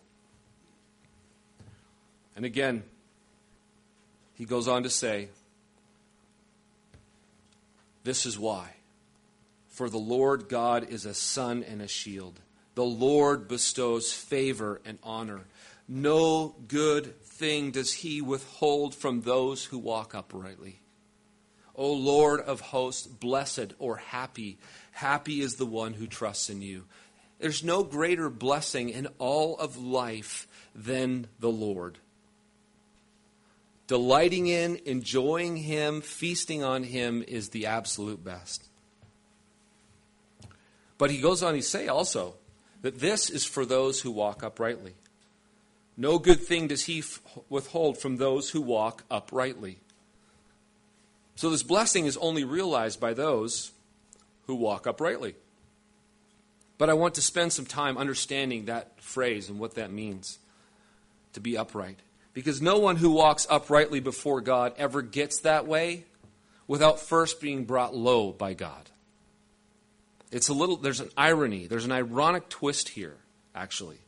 And 2.36 2.44
again, 2.44 2.82
he 4.34 4.46
goes 4.46 4.68
on 4.68 4.84
to 4.84 4.90
say, 4.90 5.28
This 8.04 8.24
is 8.24 8.38
why. 8.38 8.70
For 9.80 9.88
the 9.88 9.96
Lord 9.96 10.50
God 10.50 10.90
is 10.90 11.06
a 11.06 11.14
sun 11.14 11.62
and 11.62 11.80
a 11.80 11.88
shield. 11.88 12.38
The 12.74 12.84
Lord 12.84 13.48
bestows 13.48 14.12
favor 14.12 14.78
and 14.84 14.98
honor. 15.02 15.46
No 15.88 16.54
good 16.68 17.18
thing 17.22 17.70
does 17.70 17.94
he 17.94 18.20
withhold 18.20 18.94
from 18.94 19.22
those 19.22 19.64
who 19.64 19.78
walk 19.78 20.14
uprightly. 20.14 20.80
O 21.74 21.94
Lord 21.94 22.40
of 22.40 22.60
hosts, 22.60 23.06
blessed 23.06 23.72
or 23.78 23.96
happy, 23.96 24.58
happy 24.90 25.40
is 25.40 25.54
the 25.54 25.64
one 25.64 25.94
who 25.94 26.06
trusts 26.06 26.50
in 26.50 26.60
you. 26.60 26.84
There's 27.38 27.64
no 27.64 27.82
greater 27.82 28.28
blessing 28.28 28.90
in 28.90 29.06
all 29.16 29.56
of 29.56 29.78
life 29.78 30.46
than 30.74 31.26
the 31.38 31.48
Lord. 31.48 31.96
Delighting 33.86 34.46
in, 34.46 34.78
enjoying 34.84 35.56
Him, 35.56 36.02
feasting 36.02 36.62
on 36.62 36.82
Him 36.82 37.24
is 37.26 37.48
the 37.48 37.64
absolute 37.64 38.22
best. 38.22 38.66
But 41.00 41.10
he 41.10 41.22
goes 41.22 41.42
on 41.42 41.54
to 41.54 41.62
say 41.62 41.88
also 41.88 42.34
that 42.82 43.00
this 43.00 43.30
is 43.30 43.46
for 43.46 43.64
those 43.64 44.02
who 44.02 44.10
walk 44.10 44.42
uprightly. 44.42 44.92
No 45.96 46.18
good 46.18 46.40
thing 46.42 46.66
does 46.66 46.84
he 46.84 47.02
withhold 47.48 47.96
from 47.96 48.18
those 48.18 48.50
who 48.50 48.60
walk 48.60 49.04
uprightly. 49.10 49.78
So 51.36 51.48
this 51.48 51.62
blessing 51.62 52.04
is 52.04 52.18
only 52.18 52.44
realized 52.44 53.00
by 53.00 53.14
those 53.14 53.72
who 54.46 54.54
walk 54.54 54.86
uprightly. 54.86 55.36
But 56.76 56.90
I 56.90 56.92
want 56.92 57.14
to 57.14 57.22
spend 57.22 57.54
some 57.54 57.64
time 57.64 57.96
understanding 57.96 58.66
that 58.66 59.00
phrase 59.00 59.48
and 59.48 59.58
what 59.58 59.76
that 59.76 59.90
means 59.90 60.38
to 61.32 61.40
be 61.40 61.56
upright. 61.56 61.98
Because 62.34 62.60
no 62.60 62.78
one 62.78 62.96
who 62.96 63.12
walks 63.12 63.46
uprightly 63.48 64.00
before 64.00 64.42
God 64.42 64.74
ever 64.76 65.00
gets 65.00 65.40
that 65.40 65.66
way 65.66 66.04
without 66.66 67.00
first 67.00 67.40
being 67.40 67.64
brought 67.64 67.96
low 67.96 68.32
by 68.32 68.52
God. 68.52 68.90
It's 70.30 70.48
a 70.48 70.54
little, 70.54 70.76
there's 70.76 71.00
an 71.00 71.10
irony, 71.16 71.66
there's 71.66 71.84
an 71.84 71.92
ironic 71.92 72.48
twist 72.48 72.90
here, 72.90 73.16
actually 73.54 73.98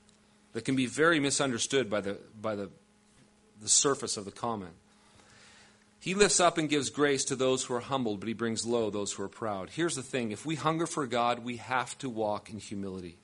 that 0.53 0.65
can 0.65 0.77
be 0.77 0.87
very 0.87 1.21
misunderstood 1.21 1.91
by 1.91 2.01
the, 2.01 2.19
by 2.41 2.55
the, 2.55 2.71
the 3.61 3.69
surface 3.69 4.17
of 4.17 4.25
the 4.25 4.31
comment. 4.31 4.75
He 6.01 6.15
lifts 6.15 6.41
up 6.41 6.59
and 6.59 6.69
gives 6.69 6.91
grace 6.91 7.25
to 7.27 7.37
those 7.37 7.65
who 7.65 7.75
are 7.75 7.81
humbled, 7.81 8.21
but 8.21 8.29
he 8.29 8.35
brings 8.35 8.67
low 8.67 8.91
those 8.91 9.13
who 9.13 9.23
are 9.23 9.29
proud. 9.29 9.71
Here's 9.71 9.95
the 9.95 10.03
thing 10.03 10.33
if 10.33 10.45
we 10.45 10.57
hunger 10.57 10.87
for 10.87 11.07
God, 11.07 11.41
we 11.41 11.57
have 11.57 11.97
to 11.99 12.11
walk 12.11 12.51
in 12.51 12.59
humility. 12.59 13.17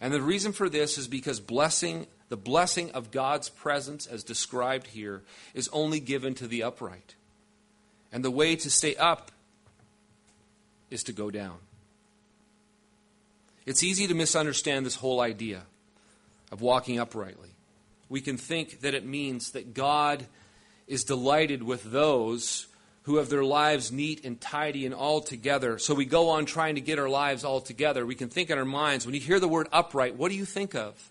And 0.00 0.12
the 0.12 0.20
reason 0.20 0.52
for 0.52 0.68
this 0.68 0.98
is 0.98 1.08
because 1.08 1.40
blessing, 1.40 2.06
the 2.28 2.36
blessing 2.36 2.90
of 2.90 3.10
God's 3.10 3.48
presence, 3.48 4.06
as 4.06 4.24
described 4.24 4.88
here, 4.88 5.22
is 5.54 5.70
only 5.72 6.00
given 6.00 6.34
to 6.34 6.46
the 6.46 6.64
upright. 6.64 7.14
And 8.12 8.24
the 8.24 8.30
way 8.30 8.56
to 8.56 8.70
stay 8.70 8.96
up 8.96 9.30
is 10.90 11.04
to 11.04 11.12
go 11.12 11.30
down. 11.30 11.58
It's 13.66 13.82
easy 13.82 14.06
to 14.06 14.14
misunderstand 14.14 14.86
this 14.86 14.94
whole 14.94 15.20
idea 15.20 15.62
of 16.52 16.60
walking 16.60 16.98
uprightly. 16.98 17.50
We 18.08 18.20
can 18.20 18.36
think 18.36 18.80
that 18.80 18.94
it 18.94 19.04
means 19.04 19.50
that 19.50 19.74
God 19.74 20.26
is 20.86 21.02
delighted 21.02 21.64
with 21.64 21.82
those 21.90 22.68
who 23.02 23.16
have 23.16 23.28
their 23.28 23.44
lives 23.44 23.92
neat 23.92 24.24
and 24.24 24.40
tidy 24.40 24.86
and 24.86 24.94
all 24.94 25.20
together. 25.20 25.78
So 25.78 25.94
we 25.94 26.04
go 26.04 26.30
on 26.30 26.46
trying 26.46 26.76
to 26.76 26.80
get 26.80 26.98
our 26.98 27.08
lives 27.08 27.44
all 27.44 27.60
together. 27.60 28.06
We 28.06 28.14
can 28.14 28.28
think 28.28 28.50
in 28.50 28.58
our 28.58 28.64
minds, 28.64 29.04
when 29.04 29.14
you 29.14 29.20
hear 29.20 29.40
the 29.40 29.48
word 29.48 29.68
upright, 29.72 30.16
what 30.16 30.30
do 30.30 30.36
you 30.36 30.44
think 30.44 30.74
of? 30.74 31.10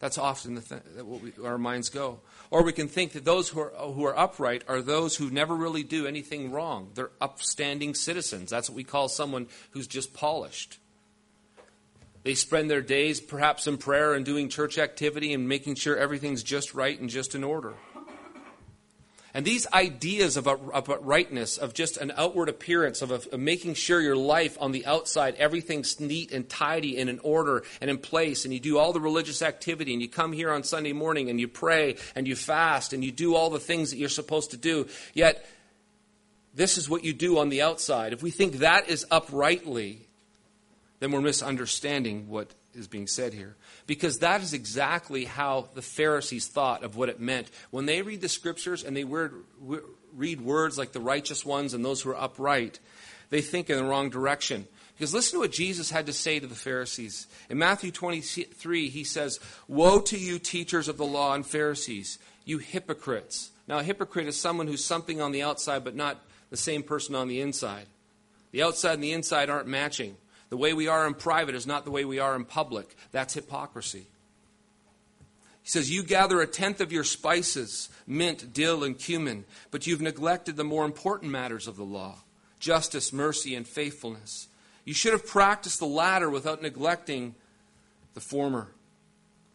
That's 0.00 0.18
often 0.18 0.54
the 0.54 0.60
th- 0.62 0.82
what 1.04 1.20
we, 1.20 1.32
our 1.44 1.58
minds 1.58 1.88
go. 1.88 2.20
Or 2.50 2.64
we 2.64 2.72
can 2.72 2.88
think 2.88 3.12
that 3.12 3.24
those 3.24 3.48
who 3.48 3.60
are, 3.60 3.70
who 3.70 4.04
are 4.06 4.18
upright 4.18 4.64
are 4.66 4.82
those 4.82 5.16
who 5.16 5.30
never 5.30 5.54
really 5.54 5.82
do 5.82 6.06
anything 6.06 6.50
wrong. 6.50 6.90
They're 6.94 7.10
upstanding 7.20 7.94
citizens. 7.94 8.50
That's 8.50 8.68
what 8.68 8.76
we 8.76 8.84
call 8.84 9.08
someone 9.08 9.46
who's 9.70 9.86
just 9.86 10.14
polished. 10.14 10.78
They 12.22 12.34
spend 12.34 12.70
their 12.70 12.82
days 12.82 13.20
perhaps 13.20 13.66
in 13.66 13.78
prayer 13.78 14.14
and 14.14 14.24
doing 14.24 14.48
church 14.48 14.78
activity 14.78 15.32
and 15.32 15.48
making 15.48 15.76
sure 15.76 15.96
everything's 15.96 16.42
just 16.42 16.74
right 16.74 16.98
and 16.98 17.08
just 17.08 17.34
in 17.34 17.44
order. 17.44 17.74
And 19.32 19.46
these 19.46 19.66
ideas 19.72 20.36
of, 20.36 20.48
uprightness, 20.48 21.56
of 21.56 21.72
just 21.72 21.96
an 21.98 22.12
outward 22.16 22.48
appearance, 22.48 23.00
of, 23.00 23.12
of, 23.12 23.38
making 23.38 23.74
sure 23.74 24.00
your 24.00 24.16
life 24.16 24.58
on 24.60 24.72
the 24.72 24.84
outside, 24.86 25.36
everything's 25.36 26.00
neat 26.00 26.32
and 26.32 26.48
tidy 26.48 26.98
and 26.98 27.08
in 27.08 27.20
order 27.20 27.62
and 27.80 27.88
in 27.88 27.98
place, 27.98 28.44
and 28.44 28.52
you 28.52 28.58
do 28.58 28.76
all 28.76 28.92
the 28.92 29.00
religious 29.00 29.40
activity, 29.40 29.92
and 29.92 30.02
you 30.02 30.08
come 30.08 30.32
here 30.32 30.50
on 30.50 30.64
Sunday 30.64 30.92
morning 30.92 31.30
and 31.30 31.38
you 31.38 31.46
pray 31.46 31.96
and 32.16 32.26
you 32.26 32.34
fast 32.34 32.92
and 32.92 33.04
you 33.04 33.12
do 33.12 33.36
all 33.36 33.50
the 33.50 33.60
things 33.60 33.90
that 33.90 33.98
you're 33.98 34.08
supposed 34.08 34.50
to 34.50 34.56
do, 34.56 34.88
yet 35.14 35.46
this 36.52 36.76
is 36.76 36.88
what 36.88 37.04
you 37.04 37.12
do 37.12 37.38
on 37.38 37.50
the 37.50 37.62
outside. 37.62 38.12
If 38.12 38.24
we 38.24 38.32
think 38.32 38.54
that 38.54 38.88
is 38.88 39.06
uprightly, 39.12 40.08
then 41.00 41.12
we're 41.12 41.20
misunderstanding 41.20 42.28
what 42.28 42.50
is 42.74 42.86
being 42.86 43.06
said 43.06 43.32
here. 43.32 43.56
Because 43.86 44.20
that 44.20 44.42
is 44.42 44.52
exactly 44.52 45.24
how 45.24 45.68
the 45.74 45.82
Pharisees 45.82 46.46
thought 46.46 46.84
of 46.84 46.96
what 46.96 47.08
it 47.08 47.18
meant. 47.18 47.48
When 47.70 47.86
they 47.86 48.02
read 48.02 48.20
the 48.20 48.28
scriptures 48.28 48.84
and 48.84 48.96
they 48.96 49.04
read 49.04 50.40
words 50.40 50.78
like 50.78 50.92
the 50.92 51.00
righteous 51.00 51.44
ones 51.44 51.74
and 51.74 51.84
those 51.84 52.02
who 52.02 52.10
are 52.10 52.20
upright, 52.20 52.78
they 53.30 53.40
think 53.40 53.70
in 53.70 53.78
the 53.78 53.84
wrong 53.84 54.10
direction. 54.10 54.68
Because 54.94 55.14
listen 55.14 55.38
to 55.38 55.40
what 55.40 55.52
Jesus 55.52 55.90
had 55.90 56.06
to 56.06 56.12
say 56.12 56.38
to 56.38 56.46
the 56.46 56.54
Pharisees. 56.54 57.26
In 57.48 57.56
Matthew 57.56 57.90
23, 57.90 58.90
he 58.90 59.04
says, 59.04 59.40
Woe 59.66 60.00
to 60.00 60.18
you, 60.18 60.38
teachers 60.38 60.88
of 60.88 60.98
the 60.98 61.06
law 61.06 61.34
and 61.34 61.46
Pharisees, 61.46 62.18
you 62.44 62.58
hypocrites. 62.58 63.50
Now, 63.66 63.78
a 63.78 63.82
hypocrite 63.82 64.26
is 64.26 64.38
someone 64.38 64.66
who's 64.66 64.84
something 64.84 65.22
on 65.22 65.32
the 65.32 65.42
outside 65.42 65.84
but 65.84 65.96
not 65.96 66.18
the 66.50 66.58
same 66.58 66.82
person 66.82 67.14
on 67.14 67.28
the 67.28 67.40
inside. 67.40 67.86
The 68.50 68.62
outside 68.62 68.94
and 68.94 69.02
the 69.02 69.12
inside 69.12 69.48
aren't 69.48 69.68
matching. 69.68 70.16
The 70.50 70.56
way 70.56 70.74
we 70.74 70.88
are 70.88 71.06
in 71.06 71.14
private 71.14 71.54
is 71.54 71.66
not 71.66 71.84
the 71.84 71.90
way 71.90 72.04
we 72.04 72.18
are 72.18 72.36
in 72.36 72.44
public. 72.44 72.94
That's 73.12 73.34
hypocrisy. 73.34 74.06
He 75.62 75.68
says, 75.68 75.90
You 75.90 76.02
gather 76.02 76.40
a 76.40 76.46
tenth 76.46 76.80
of 76.80 76.92
your 76.92 77.04
spices, 77.04 77.88
mint, 78.06 78.52
dill, 78.52 78.82
and 78.82 78.98
cumin, 78.98 79.44
but 79.70 79.86
you've 79.86 80.00
neglected 80.00 80.56
the 80.56 80.64
more 80.64 80.84
important 80.84 81.30
matters 81.30 81.66
of 81.66 81.76
the 81.76 81.84
law 81.84 82.16
justice, 82.58 83.10
mercy, 83.10 83.54
and 83.54 83.66
faithfulness. 83.66 84.48
You 84.84 84.92
should 84.92 85.12
have 85.12 85.26
practiced 85.26 85.78
the 85.78 85.86
latter 85.86 86.28
without 86.28 86.60
neglecting 86.60 87.34
the 88.12 88.20
former. 88.20 88.68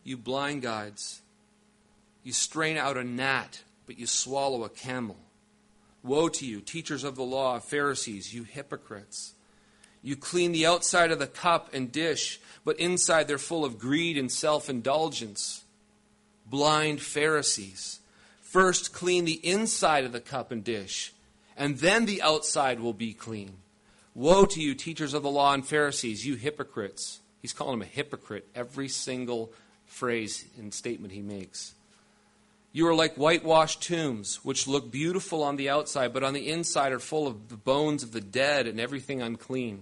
You 0.03 0.17
blind 0.17 0.63
guides. 0.63 1.21
You 2.23 2.33
strain 2.33 2.77
out 2.77 2.97
a 2.97 3.03
gnat, 3.03 3.61
but 3.85 3.99
you 3.99 4.07
swallow 4.07 4.63
a 4.63 4.69
camel. 4.69 5.17
Woe 6.01 6.29
to 6.29 6.45
you, 6.45 6.61
teachers 6.61 7.03
of 7.03 7.15
the 7.15 7.23
law, 7.23 7.59
Pharisees, 7.59 8.33
you 8.33 8.43
hypocrites. 8.43 9.34
You 10.05 10.15
clean 10.15 10.51
the 10.51 10.67
outside 10.67 11.09
of 11.09 11.17
the 11.17 11.25
cup 11.25 11.73
and 11.73 11.91
dish, 11.91 12.39
but 12.63 12.79
inside 12.79 13.27
they're 13.27 13.39
full 13.39 13.65
of 13.65 13.79
greed 13.79 14.19
and 14.19 14.31
self 14.31 14.69
indulgence. 14.69 15.63
Blind 16.45 17.01
Pharisees. 17.01 18.01
First 18.39 18.93
clean 18.93 19.25
the 19.25 19.41
inside 19.43 20.05
of 20.05 20.11
the 20.11 20.21
cup 20.21 20.51
and 20.51 20.63
dish, 20.63 21.11
and 21.57 21.79
then 21.79 22.05
the 22.05 22.21
outside 22.21 22.79
will 22.79 22.93
be 22.93 23.13
clean. 23.13 23.53
Woe 24.13 24.45
to 24.45 24.61
you, 24.61 24.75
teachers 24.75 25.15
of 25.15 25.23
the 25.23 25.29
law 25.31 25.55
and 25.55 25.65
Pharisees, 25.65 26.23
you 26.23 26.35
hypocrites. 26.35 27.19
He's 27.41 27.51
calling 27.51 27.73
him 27.73 27.81
a 27.81 27.85
hypocrite 27.85 28.47
every 28.53 28.89
single 28.89 29.51
phrase 29.87 30.45
and 30.59 30.71
statement 30.71 31.13
he 31.13 31.23
makes. 31.23 31.73
You 32.71 32.87
are 32.87 32.93
like 32.93 33.15
whitewashed 33.15 33.81
tombs, 33.81 34.45
which 34.45 34.67
look 34.67 34.91
beautiful 34.91 35.41
on 35.41 35.55
the 35.55 35.69
outside, 35.69 36.13
but 36.13 36.23
on 36.23 36.35
the 36.35 36.47
inside 36.47 36.91
are 36.91 36.99
full 36.99 37.25
of 37.25 37.49
the 37.49 37.57
bones 37.57 38.03
of 38.03 38.11
the 38.11 38.21
dead 38.21 38.67
and 38.67 38.79
everything 38.79 39.23
unclean. 39.23 39.81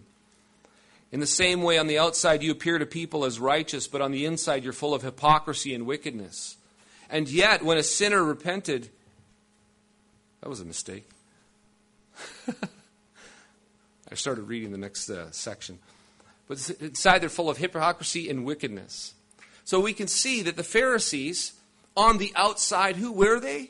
In 1.14 1.20
the 1.20 1.28
same 1.28 1.62
way, 1.62 1.78
on 1.78 1.86
the 1.86 2.00
outside 2.00 2.42
you 2.42 2.52
appear 2.52 2.80
to 2.80 2.88
people 2.88 3.24
as 3.24 3.40
righteous, 3.40 3.88
but 3.88 4.02
on 4.02 4.12
the 4.12 4.26
inside 4.26 4.64
you're 4.64 4.74
full 4.74 4.96
of 4.96 5.04
hypocrisy 5.04 5.76
and 5.76 5.86
wickedness. 5.86 6.58
And 7.08 7.30
yet, 7.30 7.64
when 7.64 7.78
a 7.78 7.84
sinner 7.84 8.24
repented, 8.24 8.90
that 10.42 10.50
was 10.50 10.60
a 10.60 10.66
mistake. 10.66 11.08
I 14.12 14.16
started 14.16 14.46
reading 14.46 14.72
the 14.72 14.80
next 14.80 15.08
uh, 15.08 15.30
section. 15.30 15.78
But 16.48 16.68
inside 16.82 17.20
they're 17.20 17.30
full 17.30 17.52
of 17.52 17.60
hypocrisy 17.60 18.28
and 18.28 18.44
wickedness. 18.44 19.14
So 19.66 19.80
we 19.80 19.94
can 19.94 20.08
see 20.08 20.42
that 20.42 20.56
the 20.56 20.64
Pharisees 20.64 21.54
on 21.96 22.18
the 22.18 22.34
outside, 22.36 22.96
who 22.96 23.12
were 23.12 23.40
they? 23.40 23.70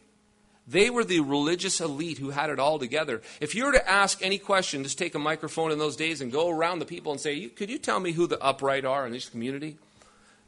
They 0.67 0.89
were 0.89 1.03
the 1.03 1.20
religious 1.20 1.82
elite 1.82 2.20
who 2.20 2.29
had 2.29 2.50
it 2.50 2.60
all 2.60 2.79
together. 2.79 3.22
If 3.41 3.53
you 3.53 3.65
were 3.65 3.74
to 3.74 3.89
ask 3.89 4.24
any 4.24 4.38
question, 4.38 4.84
just 4.84 4.98
take 4.98 5.13
a 5.13 5.20
microphone 5.20 5.72
in 5.72 5.79
those 5.79 5.98
days 5.98 6.22
and 6.22 6.32
go 6.32 6.50
around 6.50 6.79
the 6.79 6.86
people 6.86 7.12
and 7.12 7.20
say, 7.20 7.48
Could 7.48 7.70
you 7.70 7.77
tell 7.77 8.00
me 8.00 8.13
who 8.13 8.27
the 8.27 8.41
upright 8.41 8.86
are 8.86 9.05
in 9.05 9.12
this 9.12 9.27
community? 9.27 9.77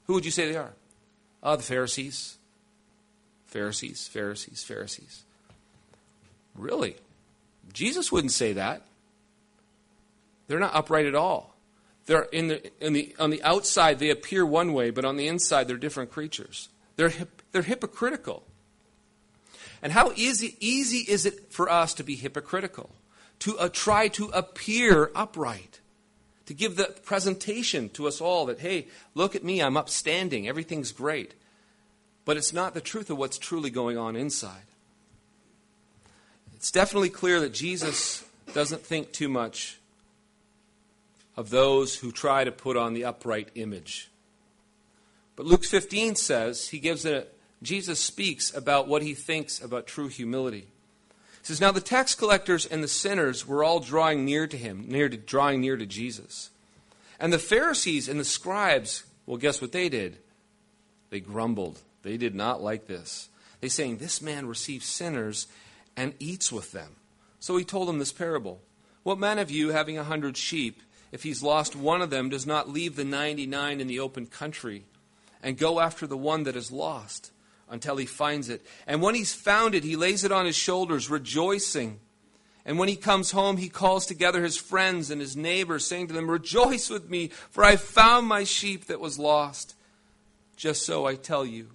Who 0.08 0.14
would 0.14 0.26
you 0.26 0.32
say 0.32 0.52
they 0.52 0.58
are? 0.58 0.74
Uh, 1.44 1.58
the 1.58 1.64
Pharisees. 1.64 2.38
Pharisees, 3.46 4.08
Pharisees, 4.08 4.64
Pharisees. 4.64 5.24
Really? 6.56 6.96
Jesus 7.74 8.12
wouldn't 8.12 8.32
say 8.32 8.54
that. 8.54 8.84
They're 10.48 10.60
not 10.60 10.76
upright 10.76 11.06
at 11.06 11.16
all. 11.16 11.56
They're 12.06 12.24
in 12.24 12.48
the, 12.48 12.86
in 12.86 12.94
the, 12.94 13.16
on 13.20 13.32
the 13.32 13.42
outside, 13.44 14.00
they 14.00 14.12
appear 14.12 14.46
one 14.46 14.74
way, 14.74 14.92
but 14.92 15.06
on 15.06 15.18
the 15.18 15.28
inside, 15.28 15.68
they're 15.68 15.78
different 15.78 16.12
creatures. 16.12 16.70
They're, 16.98 17.12
they're 17.52 17.64
hypocritical. 17.64 18.44
And 19.86 19.94
how 19.94 20.14
easy, 20.16 20.58
easy 20.60 21.06
is 21.08 21.28
it 21.28 21.54
for 21.54 21.70
us 21.70 21.94
to 21.94 22.04
be 22.04 22.16
hypocritical? 22.16 22.90
To 23.42 23.56
uh, 23.60 23.70
try 23.72 24.08
to 24.08 24.30
appear 24.30 25.12
upright. 25.14 25.80
To 26.48 26.56
give 26.56 26.76
the 26.76 26.86
presentation 27.04 27.90
to 27.90 28.08
us 28.08 28.20
all 28.20 28.48
that, 28.48 28.62
hey, 28.62 28.88
look 29.14 29.36
at 29.36 29.44
me, 29.44 29.62
I'm 29.62 29.78
upstanding, 29.78 30.48
everything's 30.48 30.92
great. 30.92 31.36
But 32.26 32.36
it's 32.36 32.52
not 32.52 32.74
the 32.74 32.82
truth 32.82 33.12
of 33.12 33.20
what's 33.20 33.38
truly 33.38 33.70
going 33.70 33.96
on 33.96 34.16
inside. 34.16 34.66
It's 36.56 36.72
definitely 36.72 37.12
clear 37.12 37.40
that 37.42 37.54
Jesus 37.54 38.26
doesn't 38.56 38.82
think 38.82 39.12
too 39.12 39.30
much 39.30 39.78
of 41.38 41.52
those 41.52 41.96
who 41.98 42.12
try 42.12 42.44
to 42.44 42.52
put 42.52 42.76
on 42.76 42.96
the 42.96 43.06
upright 43.06 43.50
image. 43.54 44.10
But 45.36 45.46
Luke 45.46 45.64
15 45.64 46.16
says, 46.16 46.70
he 46.70 46.80
gives 46.80 47.06
a, 47.06 47.28
Jesus 47.62 48.00
speaks 48.00 48.56
about 48.56 48.88
what 48.88 49.02
he 49.02 49.14
thinks 49.14 49.62
about 49.62 49.88
true 49.88 50.08
humility. 50.08 50.68
He 51.42 51.48
says, 51.48 51.62
Now 51.62 51.72
the 51.72 51.82
tax 51.82 52.16
collectors 52.16 52.66
and 52.66 52.84
the 52.84 52.88
sinners 52.88 53.48
were 53.48 53.64
all 53.64 53.80
drawing 53.80 54.26
near 54.26 54.48
to 54.48 54.58
him, 54.58 54.86
near 54.88 55.10
to, 55.10 55.18
drawing 55.18 55.62
near 55.62 55.78
to 55.78 55.86
Jesus. 55.86 56.50
And 57.20 57.32
the 57.32 57.40
Pharisees 57.40 58.10
and 58.10 58.20
the 58.20 58.26
scribes, 58.26 59.04
well, 59.26 59.38
guess 59.38 59.62
what 59.62 59.72
they 59.72 59.90
did? 59.90 60.18
They 61.10 61.20
grumbled. 61.20 61.80
They 62.04 62.18
did 62.18 62.36
not 62.36 62.62
like 62.62 62.88
this. 62.88 63.30
They 63.62 63.70
saying, 63.70 63.98
This 63.98 64.22
man 64.22 64.48
receives 64.48 64.86
sinners 64.86 65.48
and 65.96 66.14
eats 66.20 66.52
with 66.52 66.72
them. 66.72 66.98
So 67.40 67.58
he 67.58 67.64
told 67.64 67.88
them 67.88 68.00
this 68.00 68.12
parable. 68.12 68.62
What 69.04 69.20
man 69.20 69.40
of 69.40 69.52
you, 69.52 69.70
having 69.70 69.98
a 69.98 70.04
hundred 70.04 70.36
sheep, 70.36 70.82
if 71.12 71.24
he's 71.24 71.44
lost 71.44 71.76
one 71.76 72.02
of 72.02 72.10
them, 72.10 72.30
does 72.30 72.46
not 72.46 72.70
leave 72.70 72.96
the 72.96 73.06
ninety 73.06 73.46
nine 73.46 73.80
in 73.80 73.88
the 73.88 74.00
open 74.00 74.26
country 74.26 74.84
and 75.42 75.58
go 75.58 75.80
after 75.80 76.06
the 76.08 76.18
one 76.18 76.44
that 76.44 76.56
is 76.56 76.72
lost 76.72 77.32
until 77.70 77.98
he 77.98 78.06
finds 78.06 78.50
it. 78.50 78.66
And 78.88 79.02
when 79.02 79.16
he's 79.16 79.34
found 79.34 79.76
it, 79.76 79.84
he 79.84 79.96
lays 79.96 80.24
it 80.24 80.32
on 80.32 80.46
his 80.46 80.56
shoulders, 80.56 81.10
rejoicing. 81.10 82.00
And 82.66 82.80
when 82.80 82.90
he 82.90 82.96
comes 82.96 83.32
home, 83.32 83.58
he 83.58 83.70
calls 83.70 84.06
together 84.06 84.44
his 84.44 84.58
friends 84.58 85.12
and 85.12 85.22
his 85.22 85.36
neighbors, 85.36 85.86
saying 85.86 86.08
to 86.08 86.14
them, 86.14 86.30
Rejoice 86.30 86.90
with 86.90 87.10
me, 87.10 87.30
for 87.50 87.64
I 87.64 87.76
found 87.76 88.28
my 88.28 88.44
sheep 88.44 88.86
that 88.86 89.00
was 89.00 89.20
lost. 89.20 89.76
Just 90.56 90.86
so 90.86 91.06
I 91.06 91.16
tell 91.16 91.46
you, 91.46 91.70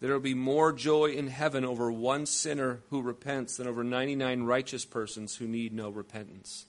there 0.00 0.12
will 0.12 0.20
be 0.20 0.34
more 0.34 0.72
joy 0.72 1.06
in 1.06 1.28
heaven 1.28 1.64
over 1.64 1.90
one 1.90 2.26
sinner 2.26 2.80
who 2.90 3.00
repents 3.00 3.56
than 3.56 3.66
over 3.66 3.82
99 3.82 4.42
righteous 4.42 4.84
persons 4.84 5.36
who 5.36 5.46
need 5.46 5.72
no 5.72 5.88
repentance. 5.88 6.66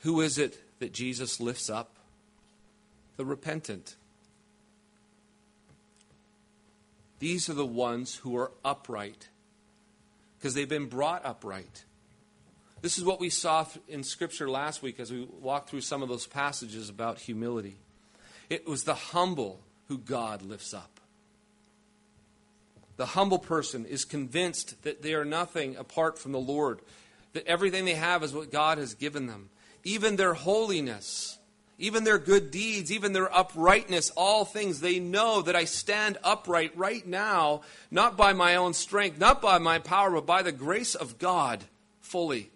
Who 0.00 0.20
is 0.20 0.36
it 0.36 0.58
that 0.80 0.92
Jesus 0.92 1.40
lifts 1.40 1.70
up? 1.70 1.94
the 3.16 3.24
repentant. 3.24 3.96
These 7.24 7.48
are 7.48 7.54
the 7.54 7.64
ones 7.64 8.16
who 8.16 8.36
are 8.36 8.52
upright 8.62 9.30
because 10.36 10.52
they've 10.52 10.68
been 10.68 10.90
brought 10.90 11.24
upright. 11.24 11.86
This 12.82 12.98
is 12.98 13.04
what 13.04 13.18
we 13.18 13.30
saw 13.30 13.64
in 13.88 14.04
Scripture 14.04 14.46
last 14.50 14.82
week 14.82 15.00
as 15.00 15.10
we 15.10 15.26
walked 15.40 15.70
through 15.70 15.80
some 15.80 16.02
of 16.02 16.10
those 16.10 16.26
passages 16.26 16.90
about 16.90 17.18
humility. 17.18 17.78
It 18.50 18.68
was 18.68 18.82
the 18.82 18.94
humble 18.94 19.62
who 19.88 19.96
God 19.96 20.42
lifts 20.42 20.74
up. 20.74 21.00
The 22.98 23.06
humble 23.06 23.38
person 23.38 23.86
is 23.86 24.04
convinced 24.04 24.82
that 24.82 25.00
they 25.00 25.14
are 25.14 25.24
nothing 25.24 25.76
apart 25.76 26.18
from 26.18 26.32
the 26.32 26.38
Lord, 26.38 26.80
that 27.32 27.46
everything 27.46 27.86
they 27.86 27.94
have 27.94 28.22
is 28.22 28.34
what 28.34 28.52
God 28.52 28.76
has 28.76 28.92
given 28.92 29.28
them. 29.28 29.48
Even 29.82 30.16
their 30.16 30.34
holiness 30.34 31.38
even 31.78 32.04
their 32.04 32.18
good 32.18 32.50
deeds, 32.50 32.92
even 32.92 33.12
their 33.12 33.34
uprightness, 33.34 34.10
all 34.10 34.44
things, 34.44 34.80
they 34.80 35.00
know 35.00 35.42
that 35.42 35.56
I 35.56 35.64
stand 35.64 36.18
upright 36.22 36.76
right 36.76 37.04
now, 37.06 37.62
not 37.90 38.16
by 38.16 38.32
my 38.32 38.56
own 38.56 38.74
strength, 38.74 39.18
not 39.18 39.42
by 39.42 39.58
my 39.58 39.78
power, 39.80 40.10
but 40.12 40.26
by 40.26 40.42
the 40.42 40.52
grace 40.52 40.94
of 40.94 41.18
God 41.18 41.64
fully. 42.00 42.50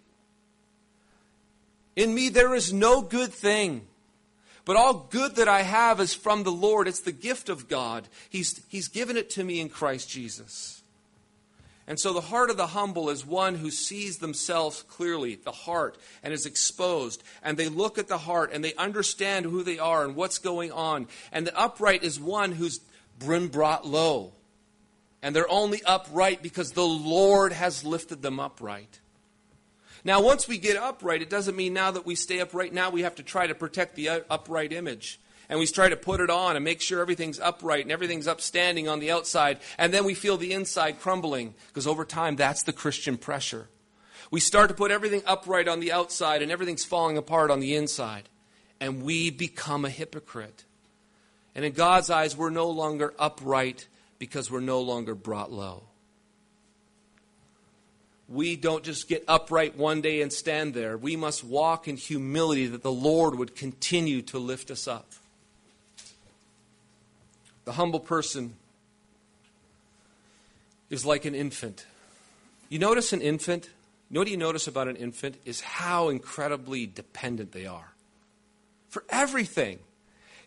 In 1.95 2.13
me 2.13 2.29
there 2.29 2.55
is 2.55 2.71
no 2.71 3.01
good 3.01 3.33
thing, 3.33 3.85
but 4.63 4.77
all 4.77 5.07
good 5.09 5.35
that 5.35 5.49
I 5.49 5.63
have 5.63 5.99
is 5.99 6.13
from 6.13 6.43
the 6.43 6.51
Lord. 6.51 6.87
It's 6.87 7.01
the 7.01 7.11
gift 7.11 7.49
of 7.49 7.67
God. 7.67 8.07
He's, 8.29 8.61
he's 8.69 8.87
given 8.87 9.17
it 9.17 9.29
to 9.31 9.43
me 9.43 9.59
in 9.59 9.67
Christ 9.67 10.09
Jesus. 10.09 10.78
And 11.89 11.99
so 11.99 12.13
the 12.13 12.21
heart 12.21 12.51
of 12.51 12.57
the 12.57 12.67
humble 12.67 13.09
is 13.09 13.25
one 13.25 13.55
who 13.55 13.71
sees 13.71 14.19
themselves 14.19 14.83
clearly, 14.83 15.33
the 15.33 15.51
heart, 15.51 15.97
and 16.21 16.31
is 16.31 16.45
exposed. 16.45 17.23
And 17.41 17.57
they 17.57 17.67
look 17.67 17.97
at 17.97 18.07
the 18.07 18.19
heart 18.19 18.51
and 18.53 18.63
they 18.63 18.75
understand 18.75 19.47
who 19.47 19.63
they 19.63 19.79
are 19.79 20.05
and 20.05 20.15
what's 20.15 20.37
going 20.37 20.71
on. 20.71 21.07
And 21.31 21.47
the 21.47 21.59
upright 21.59 22.03
is 22.03 22.19
one 22.19 22.51
who's 22.51 22.79
been 23.17 23.47
brought 23.47 23.87
low. 23.87 24.33
And 25.23 25.35
they're 25.35 25.49
only 25.49 25.81
upright 25.83 26.43
because 26.43 26.73
the 26.73 26.85
Lord 26.85 27.53
has 27.53 27.83
lifted 27.83 28.21
them 28.21 28.39
upright. 28.39 28.99
Now, 30.03 30.21
once 30.21 30.47
we 30.47 30.59
get 30.59 30.77
upright, 30.77 31.23
it 31.23 31.29
doesn't 31.29 31.57
mean 31.57 31.73
now 31.73 31.89
that 31.89 32.05
we 32.05 32.13
stay 32.13 32.39
upright, 32.39 32.71
now 32.71 32.91
we 32.91 33.01
have 33.01 33.15
to 33.15 33.23
try 33.23 33.47
to 33.47 33.55
protect 33.55 33.95
the 33.95 34.09
upright 34.29 34.71
image 34.71 35.19
and 35.49 35.59
we 35.59 35.65
try 35.65 35.89
to 35.89 35.97
put 35.97 36.21
it 36.21 36.29
on 36.29 36.55
and 36.55 36.63
make 36.63 36.79
sure 36.79 37.01
everything's 37.01 37.39
upright 37.39 37.81
and 37.83 37.91
everything's 37.91 38.27
upstanding 38.27 38.87
on 38.87 38.99
the 38.99 39.11
outside, 39.11 39.59
and 39.77 39.91
then 39.91 40.05
we 40.05 40.13
feel 40.13 40.37
the 40.37 40.53
inside 40.53 40.99
crumbling 40.99 41.55
because 41.67 41.87
over 41.87 42.05
time 42.05 42.35
that's 42.35 42.63
the 42.63 42.73
Christian 42.73 43.17
pressure. 43.17 43.67
We 44.31 44.39
start 44.39 44.69
to 44.69 44.75
put 44.75 44.91
everything 44.91 45.23
upright 45.25 45.67
on 45.67 45.79
the 45.79 45.91
outside 45.91 46.41
and 46.41 46.51
everything's 46.51 46.85
falling 46.85 47.17
apart 47.17 47.49
on 47.49 47.59
the 47.59 47.75
inside. 47.75 48.29
And 48.79 49.03
we 49.03 49.29
become 49.29 49.85
a 49.85 49.89
hypocrite. 49.89 50.65
And 51.55 51.65
in 51.65 51.73
God's 51.73 52.09
eyes, 52.09 52.37
we're 52.37 52.51
no 52.51 52.69
longer 52.69 53.13
upright 53.17 53.87
because 54.19 54.51
we're 54.51 54.59
no 54.59 54.81
longer 54.81 55.15
brought 55.15 55.51
low. 55.51 55.83
We 58.29 58.55
don't 58.55 58.83
just 58.83 59.09
get 59.09 59.25
upright 59.27 59.75
one 59.75 60.01
day 60.01 60.21
and 60.21 60.31
stand 60.31 60.75
there. 60.75 60.95
We 60.95 61.15
must 61.15 61.43
walk 61.43 61.87
in 61.87 61.97
humility 61.97 62.67
that 62.67 62.83
the 62.83 62.91
Lord 62.91 63.35
would 63.35 63.55
continue 63.55 64.21
to 64.23 64.37
lift 64.37 64.69
us 64.69 64.87
up. 64.87 65.11
The 67.69 67.73
humble 67.73 67.99
person 67.99 68.55
is 70.89 71.05
like 71.05 71.25
an 71.25 71.35
infant. 71.35 71.85
You 72.67 72.79
notice 72.79 73.13
an 73.13 73.21
infant? 73.21 73.65
You 74.09 74.15
know 74.15 74.21
what 74.21 74.27
you 74.27 74.37
notice 74.37 74.67
about 74.67 74.87
an 74.87 74.95
infant 74.95 75.35
is 75.45 75.61
how 75.61 76.09
incredibly 76.09 76.87
dependent 76.87 77.51
they 77.51 77.67
are 77.67 77.93
for 78.87 79.03
everything. 79.07 79.77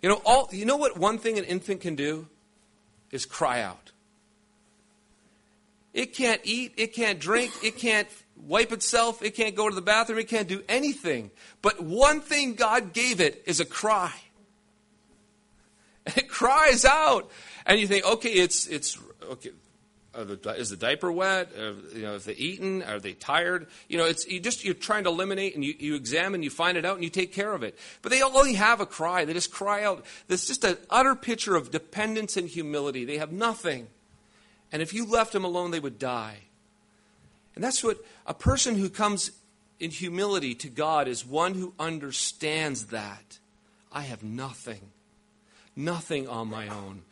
You 0.02 0.08
know, 0.08 0.20
all, 0.26 0.48
you 0.50 0.66
know 0.66 0.74
what 0.74 0.98
one 0.98 1.16
thing 1.18 1.38
an 1.38 1.44
infant 1.44 1.80
can 1.80 1.94
do 1.94 2.26
is 3.12 3.24
cry 3.24 3.62
out. 3.62 3.92
It 5.94 6.14
can't 6.14 6.40
eat, 6.42 6.72
it 6.76 6.92
can't 6.92 7.20
drink, 7.20 7.52
it 7.62 7.76
can't 7.76 8.08
wipe 8.48 8.72
itself, 8.72 9.22
it 9.22 9.36
can't 9.36 9.54
go 9.54 9.68
to 9.68 9.74
the 9.76 9.80
bathroom, 9.80 10.18
it 10.18 10.26
can't 10.26 10.48
do 10.48 10.64
anything. 10.68 11.30
But 11.62 11.80
one 11.80 12.20
thing 12.20 12.54
God 12.54 12.92
gave 12.92 13.20
it 13.20 13.44
is 13.46 13.60
a 13.60 13.64
cry. 13.64 14.12
It 16.16 16.28
cries 16.28 16.84
out. 16.84 17.30
And 17.64 17.78
you 17.78 17.86
think, 17.86 18.04
okay, 18.04 18.30
it's, 18.30 18.66
it's 18.66 18.98
okay, 19.30 19.50
the, 20.12 20.54
is 20.58 20.70
the 20.70 20.76
diaper 20.76 21.10
wet? 21.10 21.52
Are, 21.56 21.74
you 21.94 22.02
know, 22.02 22.12
have 22.14 22.24
they 22.24 22.34
eaten? 22.34 22.82
Are 22.82 23.00
they 23.00 23.12
tired? 23.12 23.66
You 23.88 23.98
know, 23.98 24.04
it's 24.04 24.26
you 24.26 24.40
just 24.40 24.64
you're 24.64 24.74
trying 24.74 25.04
to 25.04 25.10
eliminate 25.10 25.54
and 25.54 25.64
you, 25.64 25.74
you 25.78 25.94
examine, 25.94 26.42
you 26.42 26.50
find 26.50 26.76
it 26.76 26.84
out, 26.84 26.96
and 26.96 27.04
you 27.04 27.10
take 27.10 27.32
care 27.32 27.52
of 27.54 27.62
it. 27.62 27.78
But 28.02 28.12
they 28.12 28.22
only 28.22 28.54
have 28.54 28.80
a 28.80 28.86
cry. 28.86 29.24
They 29.24 29.32
just 29.32 29.52
cry 29.52 29.84
out. 29.84 30.04
There's 30.28 30.46
just 30.46 30.64
an 30.64 30.76
utter 30.90 31.14
picture 31.14 31.56
of 31.56 31.70
dependence 31.70 32.36
and 32.36 32.48
humility. 32.48 33.04
They 33.04 33.18
have 33.18 33.32
nothing. 33.32 33.88
And 34.70 34.82
if 34.82 34.92
you 34.92 35.06
left 35.06 35.32
them 35.32 35.44
alone, 35.44 35.70
they 35.70 35.80
would 35.80 35.98
die. 35.98 36.38
And 37.54 37.62
that's 37.62 37.84
what 37.84 37.98
a 38.26 38.34
person 38.34 38.76
who 38.76 38.88
comes 38.88 39.30
in 39.78 39.90
humility 39.90 40.54
to 40.56 40.68
God 40.68 41.08
is 41.08 41.26
one 41.26 41.54
who 41.54 41.74
understands 41.78 42.86
that. 42.86 43.38
I 43.90 44.02
have 44.02 44.22
nothing. 44.22 44.90
Nothing 45.74 46.28
on 46.28 46.48
my 46.48 46.68
own. 46.68 47.02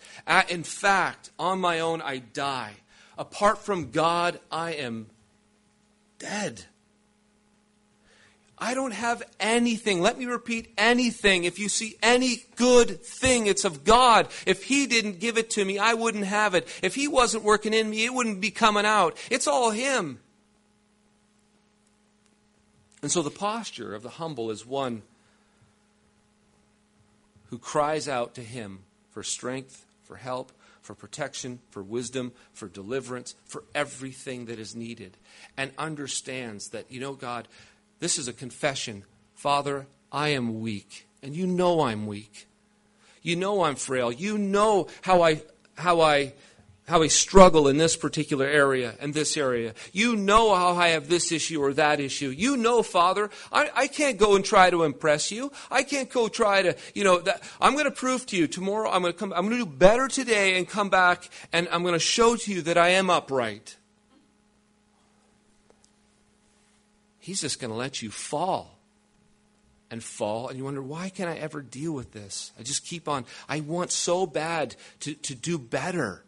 In 0.49 0.65
fact, 0.65 1.31
on 1.39 1.61
my 1.61 1.81
own, 1.81 2.03
I 2.03 2.19
die. 2.19 2.75
Apart 3.17 3.59
from 3.59 3.91
God, 3.91 4.41
I 4.51 4.73
am 4.73 5.07
dead. 6.19 6.65
I 8.59 8.75
don't 8.75 8.93
have 8.93 9.23
anything. 9.41 10.03
Let 10.03 10.19
me 10.19 10.27
repeat 10.27 10.73
anything. 10.77 11.45
If 11.45 11.59
you 11.59 11.71
see 11.71 11.97
any 12.03 12.45
good 12.57 13.03
thing, 13.03 13.47
it's 13.47 13.65
of 13.65 13.85
God. 13.85 14.29
If 14.45 14.65
He 14.65 14.87
didn't 14.87 15.19
give 15.19 15.39
it 15.39 15.49
to 15.51 15.65
me, 15.65 15.79
I 15.79 15.95
wouldn't 15.95 16.27
have 16.27 16.55
it. 16.55 16.69
If 16.83 16.95
He 16.95 17.09
wasn't 17.09 17.43
working 17.43 17.73
in 17.73 17.89
me, 17.89 18.05
it 18.05 18.13
wouldn't 18.13 18.43
be 18.43 18.51
coming 18.51 18.85
out. 18.85 19.17
It's 19.31 19.47
all 19.47 19.71
Him. 19.71 20.21
And 23.01 23.11
so 23.11 23.23
the 23.23 23.31
posture 23.31 23.95
of 23.95 24.03
the 24.03 24.11
humble 24.11 24.51
is 24.51 24.67
one 24.67 25.03
who 27.51 27.59
cries 27.59 28.09
out 28.09 28.35
to 28.35 28.43
Him 28.43 28.81
for 29.11 29.23
strength, 29.23 29.85
for 30.03 30.17
help, 30.17 30.53
for 30.81 30.95
protection, 30.95 31.61
for 31.71 31.83
wisdom, 31.83 32.33
for 32.53 32.69
deliverance, 32.69 33.35
for 33.45 33.65
everything 33.75 34.47
that 34.47 34.59
is 34.59 34.75
needed, 34.75 35.17
and 35.57 35.71
understands 35.79 36.71
that, 36.71 36.91
you 36.91 37.01
know, 37.01 37.13
God, 37.13 37.47
this 37.99 38.19
is 38.19 38.29
a 38.29 38.33
confession. 38.33 39.05
Father, 39.35 39.87
I 40.11 40.31
am 40.31 40.61
weak, 40.61 41.07
and 41.23 41.35
you 41.35 41.47
know 41.47 41.83
I'm 41.83 42.07
weak. 42.07 42.47
You 43.23 43.37
know 43.37 43.65
I'm 43.65 43.77
frail. 43.77 44.11
You 44.11 44.39
know 44.39 44.89
how 45.03 45.23
I 45.23 45.43
how 45.77 46.01
I 46.01 46.33
how 46.91 47.03
I 47.03 47.07
struggle 47.07 47.69
in 47.69 47.79
this 47.79 47.97
particular 47.97 48.47
area 48.47 48.95
and 49.01 49.15
this 49.15 49.37
area. 49.37 49.75
You 49.93 50.17
know 50.17 50.55
how 50.55 50.75
I 50.75 50.89
have 50.89 51.09
this 51.09 51.33
issue 51.33 51.63
or 51.63 51.73
that 51.75 52.01
issue. 52.01 52.29
You 52.29 52.57
know, 52.57 52.83
Father, 52.83 53.31
I, 53.53 53.71
I 53.75 53.87
can't 53.87 54.19
go 54.19 54.37
and 54.37 54.45
try 54.45 54.71
to 54.71 54.83
impress 54.83 55.31
you. 55.31 55.53
I 55.71 55.85
can't 55.85 56.11
go 56.11 56.29
try 56.29 56.63
to, 56.63 56.77
you 56.95 57.05
know, 57.05 57.21
that, 57.21 57.43
I'm 57.61 57.73
going 57.73 57.85
to 57.85 57.91
prove 57.91 58.27
to 58.27 58.37
you 58.37 58.47
tomorrow. 58.47 58.91
I'm 58.91 59.03
going 59.03 59.13
to 59.13 59.19
come. 59.19 59.33
I'm 59.33 59.49
going 59.49 59.59
to 59.59 59.65
do 59.65 59.71
better 59.71 60.09
today 60.09 60.59
and 60.59 60.69
come 60.69 60.91
back 60.91 61.31
and 61.53 61.69
I'm 61.71 61.83
going 61.83 61.95
to 61.95 62.01
show 62.01 62.37
to 62.37 62.53
you 62.53 62.63
that 62.63 62.77
I 62.77 62.91
am 62.91 63.09
upright. 63.09 63.77
He's 67.19 67.41
just 67.41 67.61
going 67.61 67.71
to 67.71 67.77
let 67.77 68.03
you 68.03 68.11
fall 68.11 68.79
and 69.91 70.03
fall, 70.03 70.49
and 70.49 70.57
you 70.57 70.65
wonder, 70.65 70.83
why 70.83 71.09
can't 71.09 71.29
I 71.29 71.35
ever 71.35 71.63
deal 71.63 71.93
with 71.93 72.13
this? 72.13 72.53
I 72.59 72.63
just 72.63 72.87
keep 72.87 73.09
on. 73.09 73.25
I 73.49 73.61
want 73.61 73.91
so 73.91 74.25
bad 74.25 74.77
to, 75.01 75.15
to 75.15 75.35
do 75.35 75.59
better. 75.59 76.25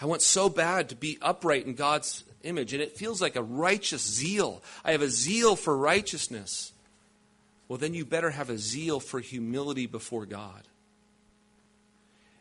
I 0.00 0.06
want 0.06 0.22
so 0.22 0.48
bad 0.48 0.88
to 0.88 0.96
be 0.96 1.18
upright 1.20 1.66
in 1.66 1.74
God's 1.74 2.24
image, 2.42 2.72
and 2.72 2.82
it 2.82 2.96
feels 2.96 3.20
like 3.20 3.36
a 3.36 3.42
righteous 3.42 4.02
zeal. 4.02 4.62
I 4.84 4.92
have 4.92 5.02
a 5.02 5.10
zeal 5.10 5.56
for 5.56 5.76
righteousness. 5.76 6.72
Well, 7.68 7.78
then 7.78 7.94
you 7.94 8.04
better 8.04 8.30
have 8.30 8.50
a 8.50 8.58
zeal 8.58 8.98
for 8.98 9.20
humility 9.20 9.86
before 9.86 10.26
God 10.26 10.62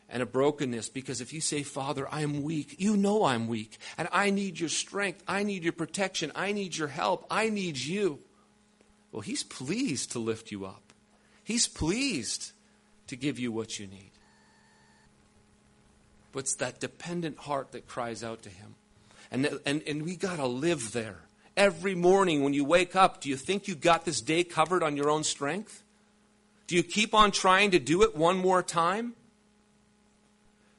and 0.09 0.23
a 0.23 0.25
brokenness 0.25 0.89
because 0.89 1.21
if 1.21 1.33
you 1.33 1.41
say, 1.41 1.63
Father, 1.63 2.07
I 2.11 2.21
am 2.21 2.43
weak, 2.43 2.75
you 2.79 2.97
know 2.97 3.25
I'm 3.25 3.47
weak, 3.47 3.77
and 3.97 4.07
I 4.11 4.31
need 4.31 4.59
your 4.59 4.69
strength, 4.69 5.23
I 5.27 5.43
need 5.43 5.63
your 5.63 5.73
protection, 5.73 6.31
I 6.35 6.51
need 6.51 6.75
your 6.75 6.87
help, 6.87 7.25
I 7.29 7.49
need 7.49 7.77
you. 7.77 8.19
Well, 9.11 9.21
He's 9.21 9.43
pleased 9.43 10.13
to 10.13 10.19
lift 10.19 10.51
you 10.51 10.65
up, 10.65 10.93
He's 11.43 11.67
pleased 11.67 12.51
to 13.07 13.15
give 13.15 13.39
you 13.39 13.51
what 13.51 13.79
you 13.79 13.87
need. 13.87 14.11
But 16.31 16.39
it's 16.39 16.55
that 16.55 16.79
dependent 16.79 17.37
heart 17.39 17.71
that 17.71 17.87
cries 17.87 18.23
out 18.23 18.43
to 18.43 18.49
Him. 18.49 18.75
And, 19.31 19.59
and, 19.65 19.81
and 19.87 20.03
we 20.03 20.15
got 20.15 20.37
to 20.37 20.47
live 20.47 20.91
there. 20.91 21.21
Every 21.57 21.95
morning 21.95 22.43
when 22.43 22.53
you 22.53 22.63
wake 22.63 22.95
up, 22.95 23.21
do 23.21 23.29
you 23.29 23.35
think 23.35 23.67
you 23.67 23.75
got 23.75 24.05
this 24.05 24.21
day 24.21 24.43
covered 24.43 24.81
on 24.81 24.95
your 24.95 25.09
own 25.09 25.23
strength? 25.23 25.83
Do 26.67 26.75
you 26.75 26.83
keep 26.83 27.13
on 27.13 27.31
trying 27.31 27.71
to 27.71 27.79
do 27.79 28.03
it 28.03 28.15
one 28.15 28.37
more 28.37 28.63
time? 28.63 29.13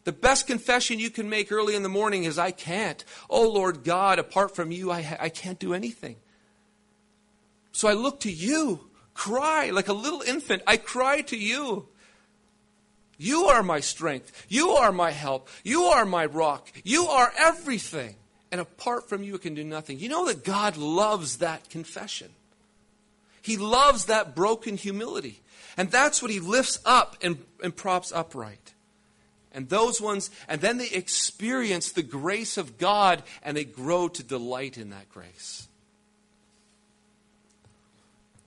The 0.05 0.13
best 0.13 0.47
confession 0.47 0.99
you 0.99 1.11
can 1.11 1.29
make 1.29 1.53
early 1.53 1.75
in 1.75 1.83
the 1.83 1.89
morning 1.89 2.25
is, 2.25 2.39
I 2.39 2.53
can't. 2.53 3.05
Oh, 3.29 3.51
Lord 3.51 3.85
God, 3.85 4.19
apart 4.19 4.57
from 4.57 4.71
you, 4.71 4.91
I, 4.91 5.19
I 5.21 5.29
can't 5.29 5.59
do 5.59 5.75
anything. 5.75 6.17
So 7.73 7.89
I 7.89 7.93
look 7.93 8.21
to 8.21 8.33
you, 8.33 8.89
cry 9.15 9.71
like 9.71 9.89
a 9.89 9.93
little 9.93 10.23
infant. 10.23 10.63
I 10.67 10.79
cry 10.79 11.21
to 11.23 11.37
you. 11.37 11.89
You 13.21 13.49
are 13.49 13.63
my 13.63 13.81
strength. 13.81 14.47
You 14.49 14.71
are 14.71 14.93
my 14.93 15.11
help. 15.11 15.51
You 15.63 15.83
are 15.83 16.07
my 16.07 16.25
rock. 16.25 16.73
You 16.85 17.05
are 17.05 17.31
everything. 17.39 18.15
And 18.51 18.63
apart 18.63 19.11
from 19.11 19.23
you, 19.23 19.35
I 19.35 19.39
can 19.39 19.55
do 19.55 19.63
nothing. 19.63 19.99
You 19.99 20.09
know 20.09 20.25
that 20.25 20.43
God 20.43 20.79
loves 20.79 21.37
that 21.37 21.69
confession. 21.69 22.31
He 23.43 23.59
loves 23.59 24.07
that 24.07 24.35
broken 24.35 24.79
humility. 24.79 25.43
And 25.77 25.91
that's 25.91 26.23
what 26.23 26.31
He 26.31 26.41
lifts 26.41 26.79
up 26.87 27.19
and, 27.21 27.45
and 27.63 27.77
props 27.77 28.11
upright. 28.11 28.73
And 29.53 29.69
those 29.69 30.01
ones, 30.01 30.31
and 30.49 30.63
then 30.63 30.79
they 30.79 30.89
experience 30.89 31.93
the 31.93 32.03
grace 32.03 32.57
of 32.57 32.79
God 32.79 33.23
and 33.43 33.55
they 33.55 33.65
grow 33.65 34.09
to 34.09 34.23
delight 34.23 34.79
in 34.79 34.89
that 34.91 35.11
grace. 35.11 35.69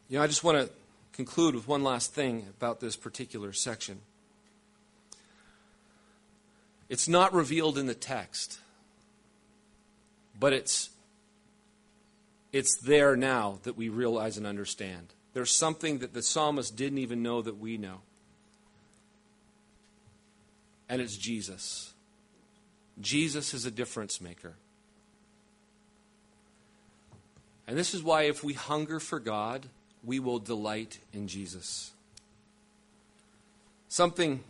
You 0.10 0.18
know, 0.18 0.24
I 0.24 0.28
just 0.28 0.44
want 0.44 0.58
to 0.58 0.74
conclude 1.12 1.54
with 1.54 1.68
one 1.68 1.84
last 1.84 2.16
thing 2.16 2.48
about 2.58 2.80
this 2.80 2.96
particular 2.96 3.54
section. 3.54 4.00
It's 6.90 7.08
not 7.08 7.34
revealed 7.34 7.78
in 7.78 7.88
the 7.88 7.96
text, 7.96 8.60
but 10.40 10.54
it's, 10.54 10.90
it's 12.52 12.78
there 12.82 13.16
now 13.16 13.60
that 13.64 13.78
we 13.78 13.90
realize 13.90 14.38
and 14.38 14.46
understand. 14.46 15.08
There's 15.34 15.52
something 15.52 16.00
that 16.00 16.14
the 16.14 16.22
psalmist 16.22 16.76
didn't 16.76 17.00
even 17.00 17.24
know 17.24 17.42
that 17.42 17.58
we 17.58 17.78
know 17.78 18.02
and 20.94 21.02
it's 21.02 21.18
Jesus. 21.18 21.92
Jesus 23.02 23.56
is 23.56 23.66
a 23.66 23.72
difference 23.72 24.22
maker. 24.22 24.54
And 27.68 27.76
this 27.76 27.96
is 27.96 28.04
why, 28.04 28.24
if 28.24 28.44
we 28.44 28.54
hunger 28.54 29.00
for 29.00 29.20
God, 29.20 29.66
we 30.04 30.20
will 30.20 30.38
delight 30.38 31.00
in 31.12 31.28
Jesus. 31.28 31.94
Something 33.90 34.44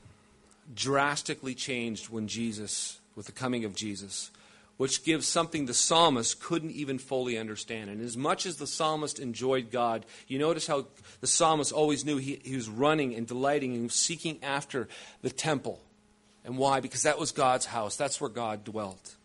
drastically 0.73 1.55
changed 1.55 2.09
when 2.09 2.27
Jesus, 2.27 2.99
with 3.15 3.25
the 3.25 3.31
coming 3.31 3.65
of 3.65 3.75
Jesus, 3.75 4.31
which 4.77 5.03
gives 5.03 5.27
something 5.27 5.65
the 5.65 5.73
psalmist 5.73 6.41
couldn't 6.41 6.71
even 6.71 6.97
fully 6.97 7.37
understand. 7.37 7.89
And 7.89 8.01
as 8.01 8.17
much 8.17 8.45
as 8.45 8.57
the 8.57 8.67
psalmist 8.67 9.19
enjoyed 9.19 9.71
God, 9.71 10.05
you 10.27 10.39
notice 10.39 10.67
how 10.67 10.87
the 11.21 11.27
psalmist 11.27 11.71
always 11.71 12.05
knew 12.05 12.17
he, 12.17 12.41
he 12.43 12.55
was 12.55 12.67
running 12.67 13.13
and 13.13 13.27
delighting 13.27 13.75
and 13.75 13.91
seeking 13.91 14.39
after 14.43 14.87
the 15.21 15.29
temple. 15.29 15.79
And 16.43 16.57
why? 16.57 16.79
Because 16.79 17.03
that 17.03 17.19
was 17.19 17.31
God's 17.31 17.67
house. 17.67 17.95
That's 17.95 18.19
where 18.19 18.29
God 18.29 18.63
dwelt. 18.63 19.15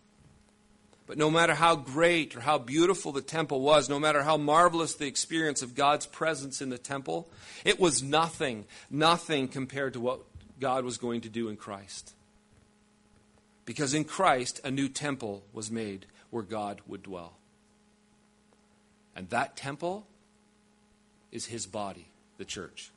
But 1.06 1.16
no 1.16 1.30
matter 1.30 1.54
how 1.54 1.74
great 1.74 2.36
or 2.36 2.40
how 2.40 2.58
beautiful 2.58 3.12
the 3.12 3.22
temple 3.22 3.62
was, 3.62 3.88
no 3.88 3.98
matter 3.98 4.22
how 4.22 4.36
marvelous 4.36 4.94
the 4.94 5.06
experience 5.06 5.62
of 5.62 5.74
God's 5.74 6.04
presence 6.04 6.60
in 6.60 6.68
the 6.68 6.76
temple, 6.76 7.30
it 7.64 7.80
was 7.80 8.02
nothing, 8.02 8.66
nothing 8.90 9.48
compared 9.48 9.94
to 9.94 10.00
what 10.00 10.20
God 10.60 10.84
was 10.84 10.98
going 10.98 11.22
to 11.22 11.28
do 11.28 11.48
in 11.48 11.56
Christ. 11.56 12.14
Because 13.64 13.94
in 13.94 14.04
Christ, 14.04 14.60
a 14.64 14.70
new 14.70 14.88
temple 14.88 15.44
was 15.52 15.70
made 15.70 16.06
where 16.30 16.42
God 16.42 16.80
would 16.86 17.02
dwell. 17.02 17.34
And 19.14 19.28
that 19.30 19.56
temple 19.56 20.06
is 21.32 21.46
his 21.46 21.66
body, 21.66 22.08
the 22.38 22.44
church. 22.44 22.90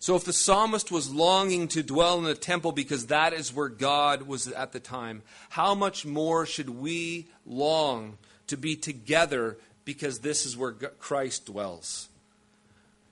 So 0.00 0.14
if 0.14 0.24
the 0.24 0.32
psalmist 0.32 0.92
was 0.92 1.10
longing 1.10 1.66
to 1.68 1.82
dwell 1.82 2.18
in 2.18 2.24
the 2.24 2.34
temple 2.34 2.72
because 2.72 3.06
that 3.06 3.32
is 3.32 3.52
where 3.52 3.68
God 3.68 4.22
was 4.22 4.46
at 4.48 4.72
the 4.72 4.80
time, 4.80 5.22
how 5.50 5.74
much 5.74 6.06
more 6.06 6.46
should 6.46 6.70
we 6.70 7.26
long 7.44 8.18
to 8.46 8.56
be 8.56 8.76
together 8.76 9.58
because 9.84 10.20
this 10.20 10.46
is 10.46 10.56
where 10.56 10.72
Christ 10.72 11.46
dwells? 11.46 12.07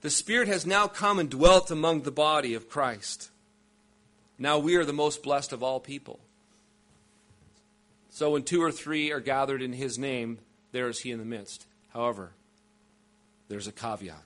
The 0.02 0.10
Spirit 0.10 0.48
has 0.48 0.66
now 0.66 0.86
come 0.86 1.18
and 1.18 1.30
dwelt 1.30 1.70
among 1.70 2.02
the 2.02 2.10
body 2.10 2.54
of 2.54 2.68
Christ. 2.68 3.30
Now 4.38 4.58
we 4.58 4.76
are 4.76 4.84
the 4.84 4.92
most 4.92 5.22
blessed 5.22 5.52
of 5.52 5.62
all 5.62 5.80
people. 5.80 6.20
So 8.10 8.30
when 8.30 8.42
two 8.42 8.62
or 8.62 8.72
three 8.72 9.10
are 9.12 9.20
gathered 9.20 9.62
in 9.62 9.72
His 9.72 9.98
name, 9.98 10.38
there 10.72 10.88
is 10.88 11.00
He 11.00 11.10
in 11.10 11.18
the 11.18 11.24
midst. 11.24 11.66
However, 11.92 12.32
there's 13.48 13.66
a 13.66 13.72
caveat 13.72 14.22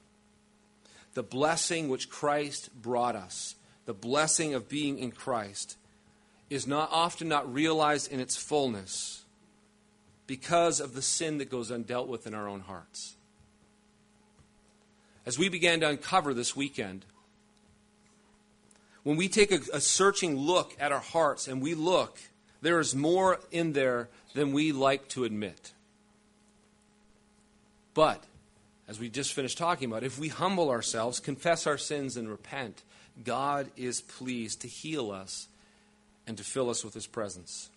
the 1.15 1.23
blessing 1.23 1.89
which 1.89 2.09
Christ 2.09 2.71
brought 2.81 3.17
us, 3.17 3.57
the 3.85 3.95
blessing 3.95 4.55
of 4.55 4.69
being 4.69 4.99
in 4.99 5.11
Christ, 5.11 5.77
is 6.49 6.67
not 6.67 6.89
often 6.93 7.29
not 7.29 7.53
realized 7.53 8.13
in 8.13 8.21
its 8.21 8.37
fullness 8.37 9.25
because 10.27 10.81
of 10.81 10.95
the 10.95 11.03
sin 11.03 11.39
that 11.39 11.51
goes 11.51 11.71
undealt 11.71 12.07
with 12.07 12.27
in 12.27 12.35
our 12.35 12.49
own 12.49 12.61
hearts. 12.61 13.17
As 15.27 15.39
we 15.39 15.49
began 15.49 15.81
to 15.81 15.89
uncover 15.89 16.35
this 16.35 16.57
weekend, 16.57 17.05
when 19.03 19.17
we 19.17 19.29
take 19.29 19.53
a, 19.53 19.61
a 19.73 19.81
searching 19.81 20.37
look 20.37 20.75
at 20.79 20.93
our 20.93 21.01
hearts 21.01 21.49
and 21.49 21.63
we 21.63 21.75
look, 21.75 22.19
there 22.63 22.81
is 22.81 22.95
more 22.95 23.41
in 23.51 23.73
there 23.73 24.09
than 24.35 24.53
we 24.53 24.73
like 24.73 25.09
to 25.09 25.25
admit. 25.25 25.73
But 27.95 28.23
as 28.89 28.99
we 28.99 29.09
just 29.09 29.33
finished 29.33 29.57
talking 29.57 29.89
about, 29.89 30.03
if 30.03 30.19
we 30.19 30.29
humble 30.29 30.69
ourselves, 30.69 31.21
confess 31.21 31.67
our 31.67 31.79
sins, 31.79 32.17
and 32.17 32.29
repent, 32.29 32.83
God 33.25 33.71
is 33.77 34.01
pleased 34.01 34.63
to 34.63 34.69
heal 34.69 35.11
us 35.11 35.49
and 36.27 36.37
to 36.37 36.45
fill 36.45 36.71
us 36.71 36.85
with 36.85 36.95
His 36.95 37.07
presence. 37.07 37.71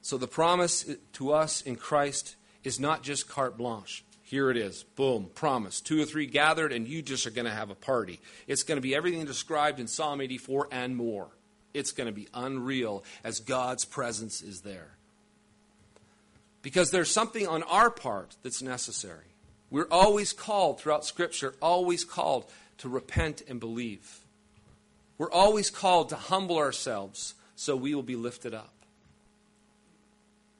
So 0.00 0.16
the 0.16 0.26
promise 0.26 0.88
to 1.14 1.32
us 1.32 1.62
in 1.62 1.76
Christ 1.76 2.36
is 2.64 2.80
not 2.80 3.02
just 3.02 3.28
carte 3.28 3.56
blanche. 3.58 4.04
Here 4.26 4.50
it 4.50 4.56
is. 4.56 4.82
Boom. 4.82 5.30
Promise. 5.36 5.80
Two 5.80 6.02
or 6.02 6.04
three 6.04 6.26
gathered, 6.26 6.72
and 6.72 6.88
you 6.88 7.00
just 7.00 7.28
are 7.28 7.30
going 7.30 7.44
to 7.44 7.52
have 7.52 7.70
a 7.70 7.76
party. 7.76 8.20
It's 8.48 8.64
going 8.64 8.76
to 8.76 8.82
be 8.82 8.92
everything 8.92 9.24
described 9.24 9.78
in 9.78 9.86
Psalm 9.86 10.20
84 10.20 10.66
and 10.72 10.96
more. 10.96 11.28
It's 11.72 11.92
going 11.92 12.08
to 12.08 12.12
be 12.12 12.26
unreal 12.34 13.04
as 13.22 13.38
God's 13.38 13.84
presence 13.84 14.42
is 14.42 14.62
there. 14.62 14.96
Because 16.60 16.90
there's 16.90 17.08
something 17.08 17.46
on 17.46 17.62
our 17.62 17.88
part 17.88 18.34
that's 18.42 18.62
necessary. 18.62 19.36
We're 19.70 19.86
always 19.92 20.32
called 20.32 20.80
throughout 20.80 21.04
Scripture, 21.04 21.54
always 21.62 22.04
called 22.04 22.50
to 22.78 22.88
repent 22.88 23.42
and 23.46 23.60
believe. 23.60 24.24
We're 25.18 25.30
always 25.30 25.70
called 25.70 26.08
to 26.08 26.16
humble 26.16 26.56
ourselves 26.56 27.36
so 27.54 27.76
we 27.76 27.94
will 27.94 28.02
be 28.02 28.16
lifted 28.16 28.54
up. 28.54 28.75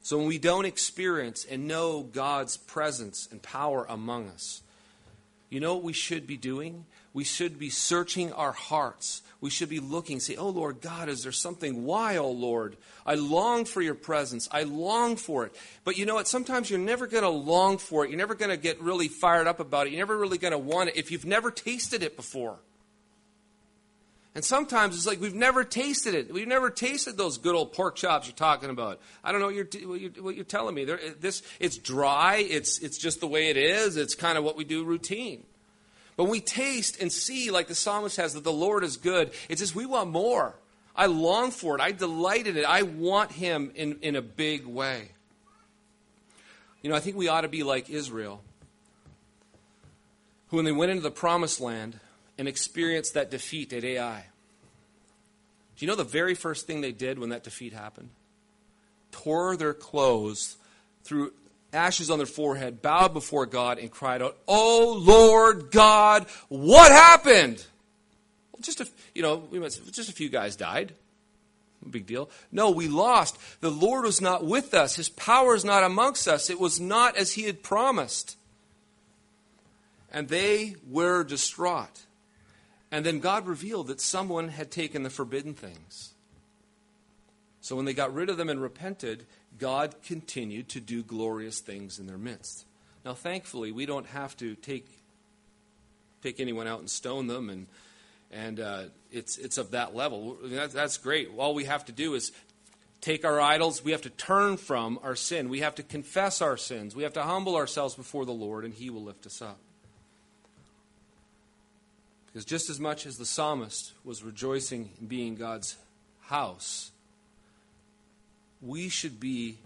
So 0.07 0.19
when 0.19 0.29
we 0.29 0.39
don't 0.39 0.67
experience 0.67 1.45
and 1.45 1.67
know 1.67 2.05
God's 2.05 2.57
presence 2.57 3.29
and 3.33 3.43
power 3.43 3.85
among 3.89 4.29
us, 4.29 4.63
you 5.51 5.59
know 5.59 5.75
what 5.75 5.83
we 5.83 5.93
should 5.93 6.27
be 6.27 6.37
doing? 6.37 6.87
We 7.13 7.25
should 7.25 7.59
be 7.59 7.71
searching 7.71 8.33
our 8.33 8.53
hearts 8.53 9.23
we 9.41 9.51
should 9.51 9.69
be 9.69 9.81
looking, 9.81 10.19
say, 10.19 10.37
Oh 10.37 10.49
Lord 10.49 10.81
God, 10.81 11.09
is 11.09 11.23
there 11.23 11.33
something? 11.33 11.85
Why, 11.85 12.17
oh 12.17 12.31
Lord? 12.31 12.77
I 13.05 13.15
long 13.15 13.65
for 13.65 13.83
your 13.83 13.95
presence. 13.95 14.49
I 14.51 14.63
long 14.63 15.17
for 15.17 15.45
it. 15.47 15.55
But 15.85 15.99
you 15.99 16.07
know 16.07 16.15
what? 16.15 16.27
Sometimes 16.27 16.71
you're 16.71 16.79
never 16.79 17.07
going 17.07 17.23
to 17.23 17.29
long 17.29 17.79
for 17.79 18.05
it. 18.05 18.11
You're 18.11 18.19
never 18.19 18.35
going 18.35 18.51
to 18.51 18.57
get 18.57 18.81
really 18.81 19.09
fired 19.09 19.47
up 19.47 19.61
about 19.61 19.87
it. 19.87 19.91
You're 19.91 20.01
never 20.01 20.17
really 20.17 20.39
going 20.39 20.53
to 20.53 20.59
want 20.59 20.89
it 20.89 20.97
if 20.97 21.11
you've 21.11 21.27
never 21.27 21.51
tasted 21.51 22.03
it 22.03 22.17
before. 22.17 22.59
And 24.37 24.45
sometimes 24.45 24.95
it's 24.95 25.07
like 25.07 25.19
we've 25.19 25.35
never 25.35 25.65
tasted 25.65 26.15
it. 26.15 26.31
We've 26.31 26.47
never 26.47 26.69
tasted 26.69 27.17
those 27.17 27.39
good 27.39 27.55
old 27.55 27.73
pork 27.73 27.97
chops 27.97 28.27
you're 28.27 28.37
talking 28.37 28.69
about. 28.69 29.01
I 29.25 29.33
don't 29.33 29.41
know 29.41 29.47
what 29.47 29.55
you're, 29.55 29.89
what 29.89 29.99
you're, 29.99 30.11
what 30.23 30.35
you're 30.37 30.45
telling 30.45 30.75
me. 30.75 30.85
They're, 30.85 31.01
this, 31.19 31.43
it's 31.59 31.79
dry. 31.79 32.47
It's, 32.47 32.79
it's 32.81 32.99
just 32.99 33.21
the 33.21 33.27
way 33.27 33.49
it 33.49 33.57
is. 33.57 33.97
It's 33.97 34.15
kind 34.15 34.37
of 34.37 34.45
what 34.45 34.55
we 34.55 34.65
do 34.65 34.85
routine. 34.85 35.45
But 36.19 36.25
we 36.25 36.41
taste 36.41 37.01
and 37.01 37.11
see, 37.11 37.51
like 37.51 37.67
the 37.67 37.75
psalmist 37.75 38.19
has, 38.19 38.35
that 38.35 38.45
the 38.45 38.53
Lord 38.53 38.85
is 38.85 38.99
good. 38.99 39.31
It's 39.49 39.63
just 39.63 39.75
we 39.75 39.87
want 39.87 40.11
more. 40.11 40.55
I 40.95 41.07
long 41.07 41.51
for 41.51 41.75
it. 41.75 41.81
I 41.81 41.93
delight 41.93 42.47
in 42.47 42.59
it. 42.59 42.67
I 42.67 42.83
want 42.83 43.33
Him 43.33 43.73
in, 43.75 43.97
in 44.03 44.17
a 44.17 44.23
big 44.23 44.67
way. 44.67 45.13
You 46.83 46.91
know, 46.91 46.97
I 46.97 47.01
think 47.01 47.17
we 47.17 47.29
ought 47.29 47.41
to 47.41 47.49
be 47.49 47.63
like 47.63 47.89
Israel, 47.89 48.43
who, 50.49 50.57
when 50.57 50.67
they 50.67 50.73
went 50.73 50.91
into 50.91 51.03
the 51.03 51.11
promised 51.11 51.59
land 51.59 52.01
and 52.39 52.49
experienced 52.49 53.15
that 53.15 53.31
defeat 53.31 53.73
at 53.73 53.85
Ai, 53.85 54.25
do 55.77 55.85
you 55.85 55.91
know 55.91 55.97
the 55.97 56.05
very 56.05 56.35
first 56.35 56.67
thing 56.67 56.81
they 56.81 56.93
did 56.93 57.19
when 57.19 57.31
that 57.31 57.45
defeat 57.45 57.73
happened? 57.73 58.11
Tore 59.11 59.57
their 59.57 59.75
clothes 59.75 60.57
threw 61.05 61.33
ashes 61.73 62.11
on 62.11 62.19
their 62.19 62.27
forehead, 62.27 62.83
bowed 62.83 63.13
before 63.13 63.47
God, 63.47 63.79
and 63.79 63.91
cried 63.91 64.23
out, 64.23 64.37
Oh 64.49 65.01
Lord 65.01 65.71
God, 65.71 66.27
what 66.49 66.91
happened? 66.91 67.65
Well, 68.53 68.61
just 68.61 68.81
a, 68.81 68.89
you 69.15 69.23
know, 69.23 69.47
just 69.93 70.09
a 70.09 70.13
few 70.13 70.29
guys 70.29 70.57
died. 70.57 70.93
Big 71.89 72.07
deal. 72.07 72.31
No, 72.51 72.71
we 72.71 72.89
lost. 72.89 73.39
The 73.61 73.71
Lord 73.71 74.05
was 74.05 74.21
not 74.21 74.45
with 74.45 74.75
us. 74.75 74.97
His 74.97 75.09
power 75.09 75.55
is 75.55 75.65
not 75.65 75.85
amongst 75.85 76.27
us. 76.27 76.51
It 76.51 76.59
was 76.59 76.81
not 76.81 77.17
as 77.17 77.35
He 77.35 77.43
had 77.43 77.63
promised. 77.63 78.37
And 80.13 80.29
they 80.29 80.75
were 80.89 81.23
distraught. 81.23 82.07
And 82.97 83.05
then 83.05 83.21
God 83.21 83.47
revealed 83.47 83.89
that 83.89 84.01
someone 84.01 84.49
had 84.49 84.71
taken 84.71 85.03
the 85.03 85.11
forbidden 85.11 85.53
things. 85.53 86.15
So 87.61 87.77
when 87.77 87.85
they 87.85 87.93
got 87.93 88.15
rid 88.15 88.31
of 88.31 88.39
them 88.39 88.49
and 88.49 88.59
repented, 88.59 89.27
God 89.59 89.97
continued 90.03 90.71
to 90.71 90.81
do 90.81 91.03
glorious 91.03 91.61
things 91.61 91.99
in 91.99 92.07
their 92.07 92.17
midst. 92.17 92.65
Now, 93.05 93.13
thankfully, 93.13 93.71
we 93.71 93.85
don't 93.85 94.07
have 94.07 94.35
to 94.39 94.55
take, 94.55 94.89
take 96.23 96.41
anyone 96.41 96.67
out 96.67 96.79
and 96.79 96.89
stone 96.89 97.27
them, 97.27 97.51
and, 97.51 97.67
and 98.31 98.61
uh, 98.61 98.85
it's, 99.13 99.37
it's 99.37 99.59
of 99.59 99.73
that 99.73 99.95
level. 99.95 100.39
That, 100.45 100.73
that's 100.73 100.97
great. 100.97 101.29
All 101.37 101.53
we 101.53 101.65
have 101.65 101.85
to 101.85 101.93
do 101.93 102.15
is 102.15 102.33
take 103.03 103.27
our 103.27 103.39
idols. 103.39 103.85
We 103.85 103.93
have 103.93 104.03
to 104.03 104.11
turn 104.11 104.57
from 104.57 104.99
our 105.03 105.17
sin. 105.17 105.51
We 105.51 105.61
have 105.61 105.75
to 105.75 105.83
confess 105.83 106.41
our 106.41 106.57
sins. 106.57 106.97
We 106.97 107.03
have 107.03 107.13
to 107.13 107.25
humble 107.25 107.57
ourselves 107.57 107.95
before 107.95 108.25
the 108.25 108.33
Lord, 108.33 108.65
and 108.65 108.73
He 108.73 108.89
will 108.89 109.03
lift 109.03 109.27
us 109.27 109.43
up. 109.43 109.59
Because 112.37 112.45
just 112.45 112.69
as 112.69 112.79
much 112.79 113.07
as 113.07 113.17
the 113.17 113.25
psalmist 113.25 113.95
was 114.05 114.23
rejoicing 114.23 114.91
in 115.01 115.07
being 115.07 115.37
God's 115.37 115.79
house, 116.21 116.91
we 118.61 118.91
should 118.91 119.19
be 119.19 119.57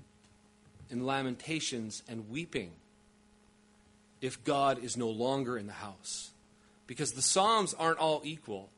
in 0.88 1.04
lamentations 1.04 2.04
and 2.08 2.30
weeping 2.30 2.70
if 4.20 4.44
God 4.44 4.84
is 4.84 4.96
no 4.96 5.08
longer 5.08 5.58
in 5.58 5.66
the 5.66 5.72
house. 5.72 6.30
Because 6.86 7.10
the 7.10 7.22
Psalms 7.22 7.74
aren't 7.74 7.98
all 7.98 8.20
equal. 8.22 8.68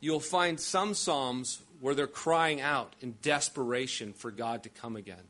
You'll 0.00 0.18
find 0.18 0.58
some 0.58 0.94
Psalms 0.94 1.60
where 1.82 1.94
they're 1.94 2.06
crying 2.06 2.62
out 2.62 2.96
in 3.02 3.16
desperation 3.20 4.14
for 4.14 4.30
God 4.30 4.62
to 4.62 4.70
come 4.70 4.96
again. 4.96 5.28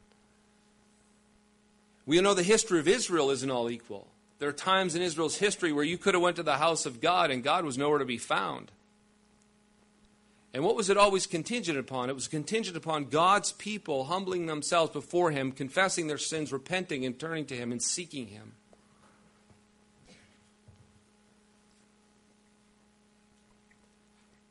We 2.07 2.21
know 2.21 2.35
the 2.35 2.45
history 2.45 2.79
of 2.79 2.87
Israel 2.87 3.33
isn't 3.33 3.51
all 3.51 3.69
equal. 3.69 4.07
There 4.39 4.49
are 4.49 4.53
times 4.53 4.95
in 4.95 5.03
Israel's 5.03 5.39
history 5.39 5.73
where 5.73 5.85
you 5.85 5.97
could 5.97 6.15
have 6.15 6.23
went 6.23 6.37
to 6.37 6.43
the 6.43 6.59
house 6.59 6.87
of 6.87 7.01
God 7.01 7.31
and 7.31 7.43
God 7.43 7.65
was 7.65 7.79
nowhere 7.79 7.99
to 7.99 8.05
be 8.05 8.19
found. 8.19 8.71
And 10.53 10.65
what 10.65 10.77
was 10.77 10.89
it 10.89 10.97
always 10.97 11.27
contingent 11.27 11.79
upon? 11.79 12.09
It 12.09 12.15
was 12.15 12.29
contingent 12.29 12.77
upon 12.77 13.07
God's 13.07 13.53
people 13.53 14.05
humbling 14.05 14.47
themselves 14.47 14.91
before 14.91 15.31
Him, 15.31 15.53
confessing 15.53 16.07
their 16.07 16.19
sins, 16.19 16.53
repenting, 16.53 17.05
and 17.05 17.19
turning 17.19 17.45
to 17.47 17.55
Him 17.55 17.73
and 17.73 17.83
seeking 17.83 18.29
Him. 18.29 18.53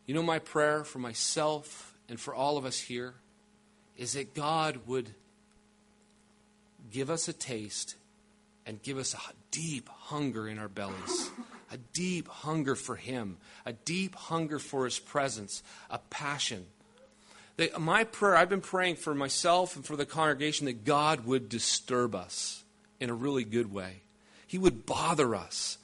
You 0.06 0.14
know, 0.14 0.22
my 0.22 0.38
prayer 0.38 0.84
for 0.84 1.00
myself 1.00 1.96
and 2.08 2.20
for 2.20 2.36
all 2.36 2.58
of 2.58 2.66
us 2.66 2.78
here 2.78 3.16
is 3.98 4.14
that 4.14 4.36
God 4.36 4.82
would 4.86 5.10
give 6.92 7.10
us 7.10 7.28
a 7.28 7.34
taste 7.34 7.96
and 8.66 8.82
give 8.82 8.98
us 8.98 9.14
a 9.14 9.34
deep 9.52 9.90
hunger 9.90 10.48
in 10.48 10.58
our 10.58 10.70
bellies 10.70 11.30
a 11.72 11.78
deep 11.94 12.28
hunger 12.28 12.76
for 12.76 12.96
Him, 12.96 13.38
a 13.66 13.74
deep 13.74 14.16
hunger 14.16 14.60
for 14.60 14.86
His 14.86 15.00
presence, 15.00 15.64
a 15.90 15.98
passion. 15.98 16.66
My 17.78 18.04
prayer, 18.04 18.36
I've 18.36 18.50
been 18.50 18.62
praying 18.62 18.98
for 18.98 19.16
myself 19.16 19.76
and 19.76 19.86
for 19.86 19.96
the 19.96 20.06
congregation 20.06 20.66
that 20.66 20.86
God 20.86 21.26
would 21.26 21.50
disturb 21.50 22.16
us 22.16 22.64
in 23.00 23.10
a 23.10 23.14
really 23.14 23.44
good 23.44 23.74
way. 23.74 24.02
He 24.46 24.58
would 24.58 24.86
bother 24.86 25.36
us. 25.36 25.78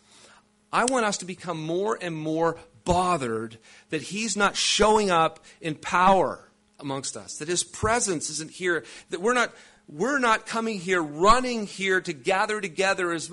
I 0.72 0.86
want 0.86 1.06
us 1.06 1.18
to 1.18 1.26
become 1.26 1.62
more 1.62 1.98
and 2.02 2.16
more 2.16 2.58
bothered 2.86 3.58
that 3.90 4.02
He's 4.02 4.38
not 4.38 4.56
showing 4.56 5.10
up 5.10 5.44
in 5.60 5.76
power 5.76 6.48
amongst 6.80 7.18
us, 7.18 7.38
that 7.38 7.48
His 7.48 7.64
presence 7.64 8.30
isn't 8.30 8.52
here, 8.52 8.84
that 9.10 9.22
we're 9.22 9.34
not. 9.34 9.52
We're 9.92 10.20
not 10.20 10.46
coming 10.46 10.80
here, 10.80 11.04
running 11.04 11.68
here 11.68 12.00
to 12.00 12.14
gather 12.14 12.62
together 12.62 13.12
as, 13.12 13.30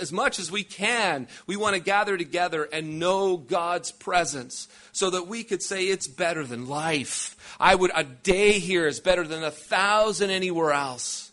as 0.00 0.12
much 0.12 0.38
as 0.38 0.50
we 0.50 0.64
can. 0.64 1.28
We 1.46 1.56
want 1.56 1.74
to 1.74 1.80
gather 1.80 2.16
together 2.16 2.66
and 2.72 2.98
know 2.98 3.36
God's 3.36 3.92
presence 3.92 4.66
so 4.92 5.10
that 5.10 5.26
we 5.26 5.44
could 5.44 5.62
say 5.62 5.84
it's 5.84 6.08
better 6.08 6.42
than 6.44 6.68
life. 6.68 7.36
I 7.60 7.74
would, 7.74 7.90
a 7.94 8.02
day 8.02 8.52
here 8.60 8.86
is 8.86 8.98
better 8.98 9.24
than 9.24 9.44
a 9.44 9.50
thousand 9.50 10.30
anywhere 10.30 10.72
else. 10.72 11.30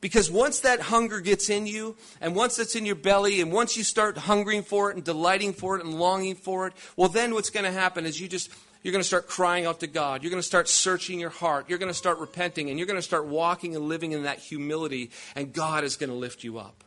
Because 0.00 0.30
once 0.30 0.60
that 0.60 0.80
hunger 0.80 1.20
gets 1.20 1.50
in 1.50 1.66
you, 1.66 1.96
and 2.20 2.34
once 2.34 2.58
it's 2.58 2.76
in 2.76 2.86
your 2.86 2.94
belly, 2.94 3.40
and 3.40 3.52
once 3.52 3.76
you 3.76 3.82
start 3.82 4.16
hungering 4.16 4.62
for 4.62 4.90
it 4.90 4.96
and 4.96 5.04
delighting 5.04 5.52
for 5.52 5.76
it 5.76 5.84
and 5.84 5.98
longing 5.98 6.36
for 6.36 6.68
it, 6.68 6.72
well, 6.96 7.08
then 7.08 7.34
what's 7.34 7.50
going 7.50 7.64
to 7.64 7.72
happen 7.72 8.06
is 8.06 8.20
you 8.20 8.28
just, 8.28 8.50
you're 8.82 8.92
going 8.92 9.02
to 9.02 9.06
start 9.06 9.28
crying 9.28 9.66
out 9.66 9.80
to 9.80 9.86
God. 9.86 10.22
You're 10.22 10.30
going 10.30 10.42
to 10.42 10.46
start 10.46 10.68
searching 10.68 11.18
your 11.20 11.30
heart. 11.30 11.68
You're 11.68 11.78
going 11.78 11.90
to 11.90 11.98
start 11.98 12.18
repenting, 12.18 12.70
and 12.70 12.78
you're 12.78 12.86
going 12.86 12.98
to 12.98 13.02
start 13.02 13.26
walking 13.26 13.74
and 13.74 13.88
living 13.88 14.12
in 14.12 14.22
that 14.22 14.38
humility, 14.38 15.10
and 15.34 15.52
God 15.52 15.84
is 15.84 15.96
going 15.96 16.10
to 16.10 16.16
lift 16.16 16.44
you 16.44 16.58
up. 16.58 16.84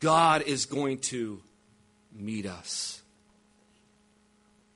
God 0.00 0.42
is 0.42 0.66
going 0.66 0.98
to 0.98 1.42
meet 2.12 2.46
us. 2.46 3.02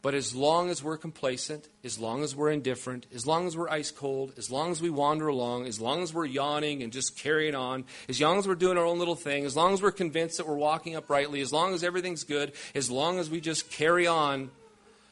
But 0.02 0.14
as 0.14 0.34
long 0.34 0.70
as 0.70 0.82
we're 0.82 0.96
complacent, 0.96 1.68
as 1.84 1.98
long 1.98 2.22
as 2.22 2.34
we're 2.34 2.50
indifferent, 2.50 3.06
as 3.14 3.26
long 3.26 3.46
as 3.46 3.54
we're 3.54 3.68
ice 3.68 3.90
cold, 3.90 4.32
as 4.38 4.50
long 4.50 4.70
as 4.70 4.80
we 4.80 4.88
wander 4.88 5.28
along, 5.28 5.66
as 5.66 5.78
long 5.78 6.02
as 6.02 6.14
we're 6.14 6.24
yawning 6.24 6.82
and 6.82 6.90
just 6.90 7.18
carrying 7.18 7.54
on, 7.54 7.84
as 8.08 8.18
long 8.18 8.38
as 8.38 8.48
we're 8.48 8.54
doing 8.54 8.78
our 8.78 8.86
own 8.86 8.98
little 8.98 9.14
thing, 9.14 9.44
as 9.44 9.56
long 9.56 9.74
as 9.74 9.82
we're 9.82 9.90
convinced 9.90 10.38
that 10.38 10.48
we're 10.48 10.54
walking 10.54 10.96
uprightly, 10.96 11.42
as 11.42 11.52
long 11.52 11.74
as 11.74 11.84
everything's 11.84 12.24
good, 12.24 12.52
as 12.74 12.90
long 12.90 13.18
as 13.18 13.28
we 13.28 13.42
just 13.42 13.70
carry 13.70 14.06
on, 14.06 14.50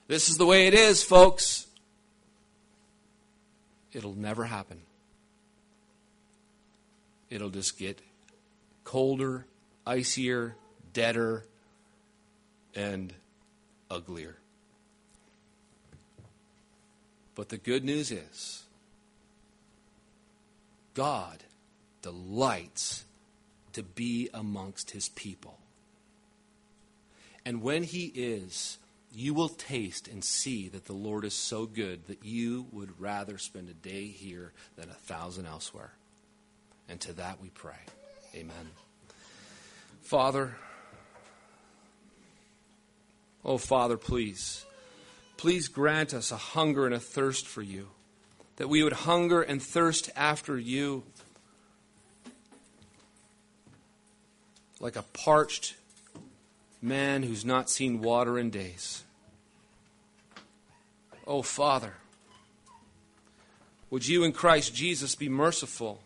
this 0.09 0.29
is 0.29 0.37
the 0.37 0.47
way 0.47 0.67
it 0.67 0.75
is, 0.75 1.03
folks. 1.03 1.67
It'll 3.93 4.15
never 4.15 4.45
happen. 4.45 4.81
It'll 7.31 7.51
just 7.51 7.79
get 7.79 8.01
colder, 8.85 9.45
icier, 9.87 10.57
deader, 10.93 11.45
and 12.75 13.13
uglier. 13.91 14.37
But 17.35 17.51
the 17.51 17.59
good 17.59 17.85
news 17.85 18.11
is 18.11 18.65
God 20.95 21.45
delights 22.03 23.05
to 23.75 23.83
be 23.83 24.29
amongst 24.35 24.91
his 24.91 25.11
people. 25.11 25.59
And 27.45 27.63
when 27.63 27.85
he 27.85 28.07
is, 28.15 28.79
you 29.13 29.35
will 29.35 29.49
taste 29.49 30.09
and 30.09 30.23
see 30.23 30.69
that 30.69 30.85
the 30.85 30.93
Lord 30.93 31.25
is 31.25 31.35
so 31.35 31.67
good 31.67 32.07
that 32.07 32.25
you 32.25 32.67
would 32.73 33.01
rather 33.01 33.39
spend 33.39 33.69
a 33.69 33.75
day 33.75 34.07
here 34.07 34.53
than 34.77 34.91
a 34.91 34.95
thousand 34.95 35.47
elsewhere. 35.47 35.93
And 36.89 37.01
to 37.01 37.13
that 37.15 37.41
we 37.41 37.49
pray. 37.49 37.81
Amen. 38.35 38.71
Father, 40.03 40.57
oh, 43.45 43.59
Father, 43.59 43.97
please 43.97 44.65
Please 45.39 45.69
grant 45.69 46.15
us 46.15 46.33
a 46.33 46.37
hunger 46.37 46.85
and 46.85 46.95
a 46.95 46.99
thirst 46.99 47.47
for 47.47 47.63
you, 47.63 47.89
that 48.57 48.69
we 48.69 48.83
would 48.83 48.93
hunger 48.93 49.41
and 49.41 49.63
thirst 49.63 50.11
after 50.17 50.59
you 50.59 51.05
like 54.81 54.97
a 54.97 55.05
parched 55.13 55.77
man 56.81 57.23
who's 57.23 57.45
not 57.45 57.71
seen 57.71 58.01
water 58.01 58.39
in 58.39 58.51
days. 58.51 59.05
Oh, 61.27 61.43
Father, 61.43 61.95
would 63.91 64.07
you 64.07 64.25
in 64.25 64.33
Christ 64.33 64.75
Jesus 64.75 65.15
be 65.15 65.29
merciful 65.29 66.01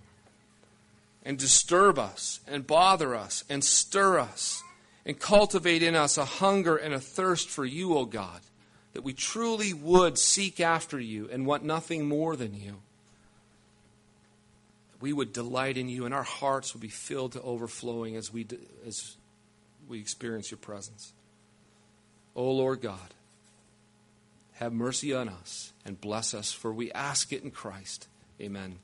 and 1.24 1.38
disturb 1.38 1.98
us 1.98 2.40
and 2.46 2.66
bother 2.66 3.14
us 3.14 3.44
and 3.48 3.62
stir 3.62 4.18
us 4.18 4.62
and 5.04 5.18
cultivate 5.18 5.82
in 5.82 5.94
us 5.94 6.16
a 6.16 6.24
hunger 6.24 6.76
and 6.76 6.94
a 6.94 7.00
thirst 7.00 7.48
for 7.48 7.64
you, 7.64 7.94
O 7.94 7.98
oh 7.98 8.04
God? 8.04 8.40
that 8.92 9.02
we 9.02 9.12
truly 9.12 9.72
would 9.72 10.18
seek 10.18 10.60
after 10.60 11.00
you 11.00 11.28
and 11.30 11.46
want 11.46 11.64
nothing 11.64 12.06
more 12.06 12.36
than 12.36 12.54
you. 12.54 12.76
We 15.00 15.12
would 15.12 15.32
delight 15.32 15.76
in 15.76 15.88
you, 15.88 16.04
and 16.04 16.14
our 16.14 16.22
hearts 16.22 16.74
would 16.74 16.82
be 16.82 16.88
filled 16.88 17.32
to 17.32 17.42
overflowing 17.42 18.16
as 18.16 18.32
we, 18.32 18.46
as 18.86 19.16
we 19.88 19.98
experience 19.98 20.50
your 20.50 20.58
presence. 20.58 21.12
O 22.34 22.44
oh, 22.44 22.52
Lord 22.52 22.80
God, 22.80 23.14
have 24.52 24.72
mercy 24.72 25.12
on 25.12 25.28
us 25.28 25.72
and 25.84 26.00
bless 26.00 26.34
us, 26.34 26.52
for 26.52 26.72
we 26.72 26.92
ask 26.92 27.32
it 27.32 27.42
in 27.42 27.50
Christ. 27.50 28.08
Amen. 28.40 28.78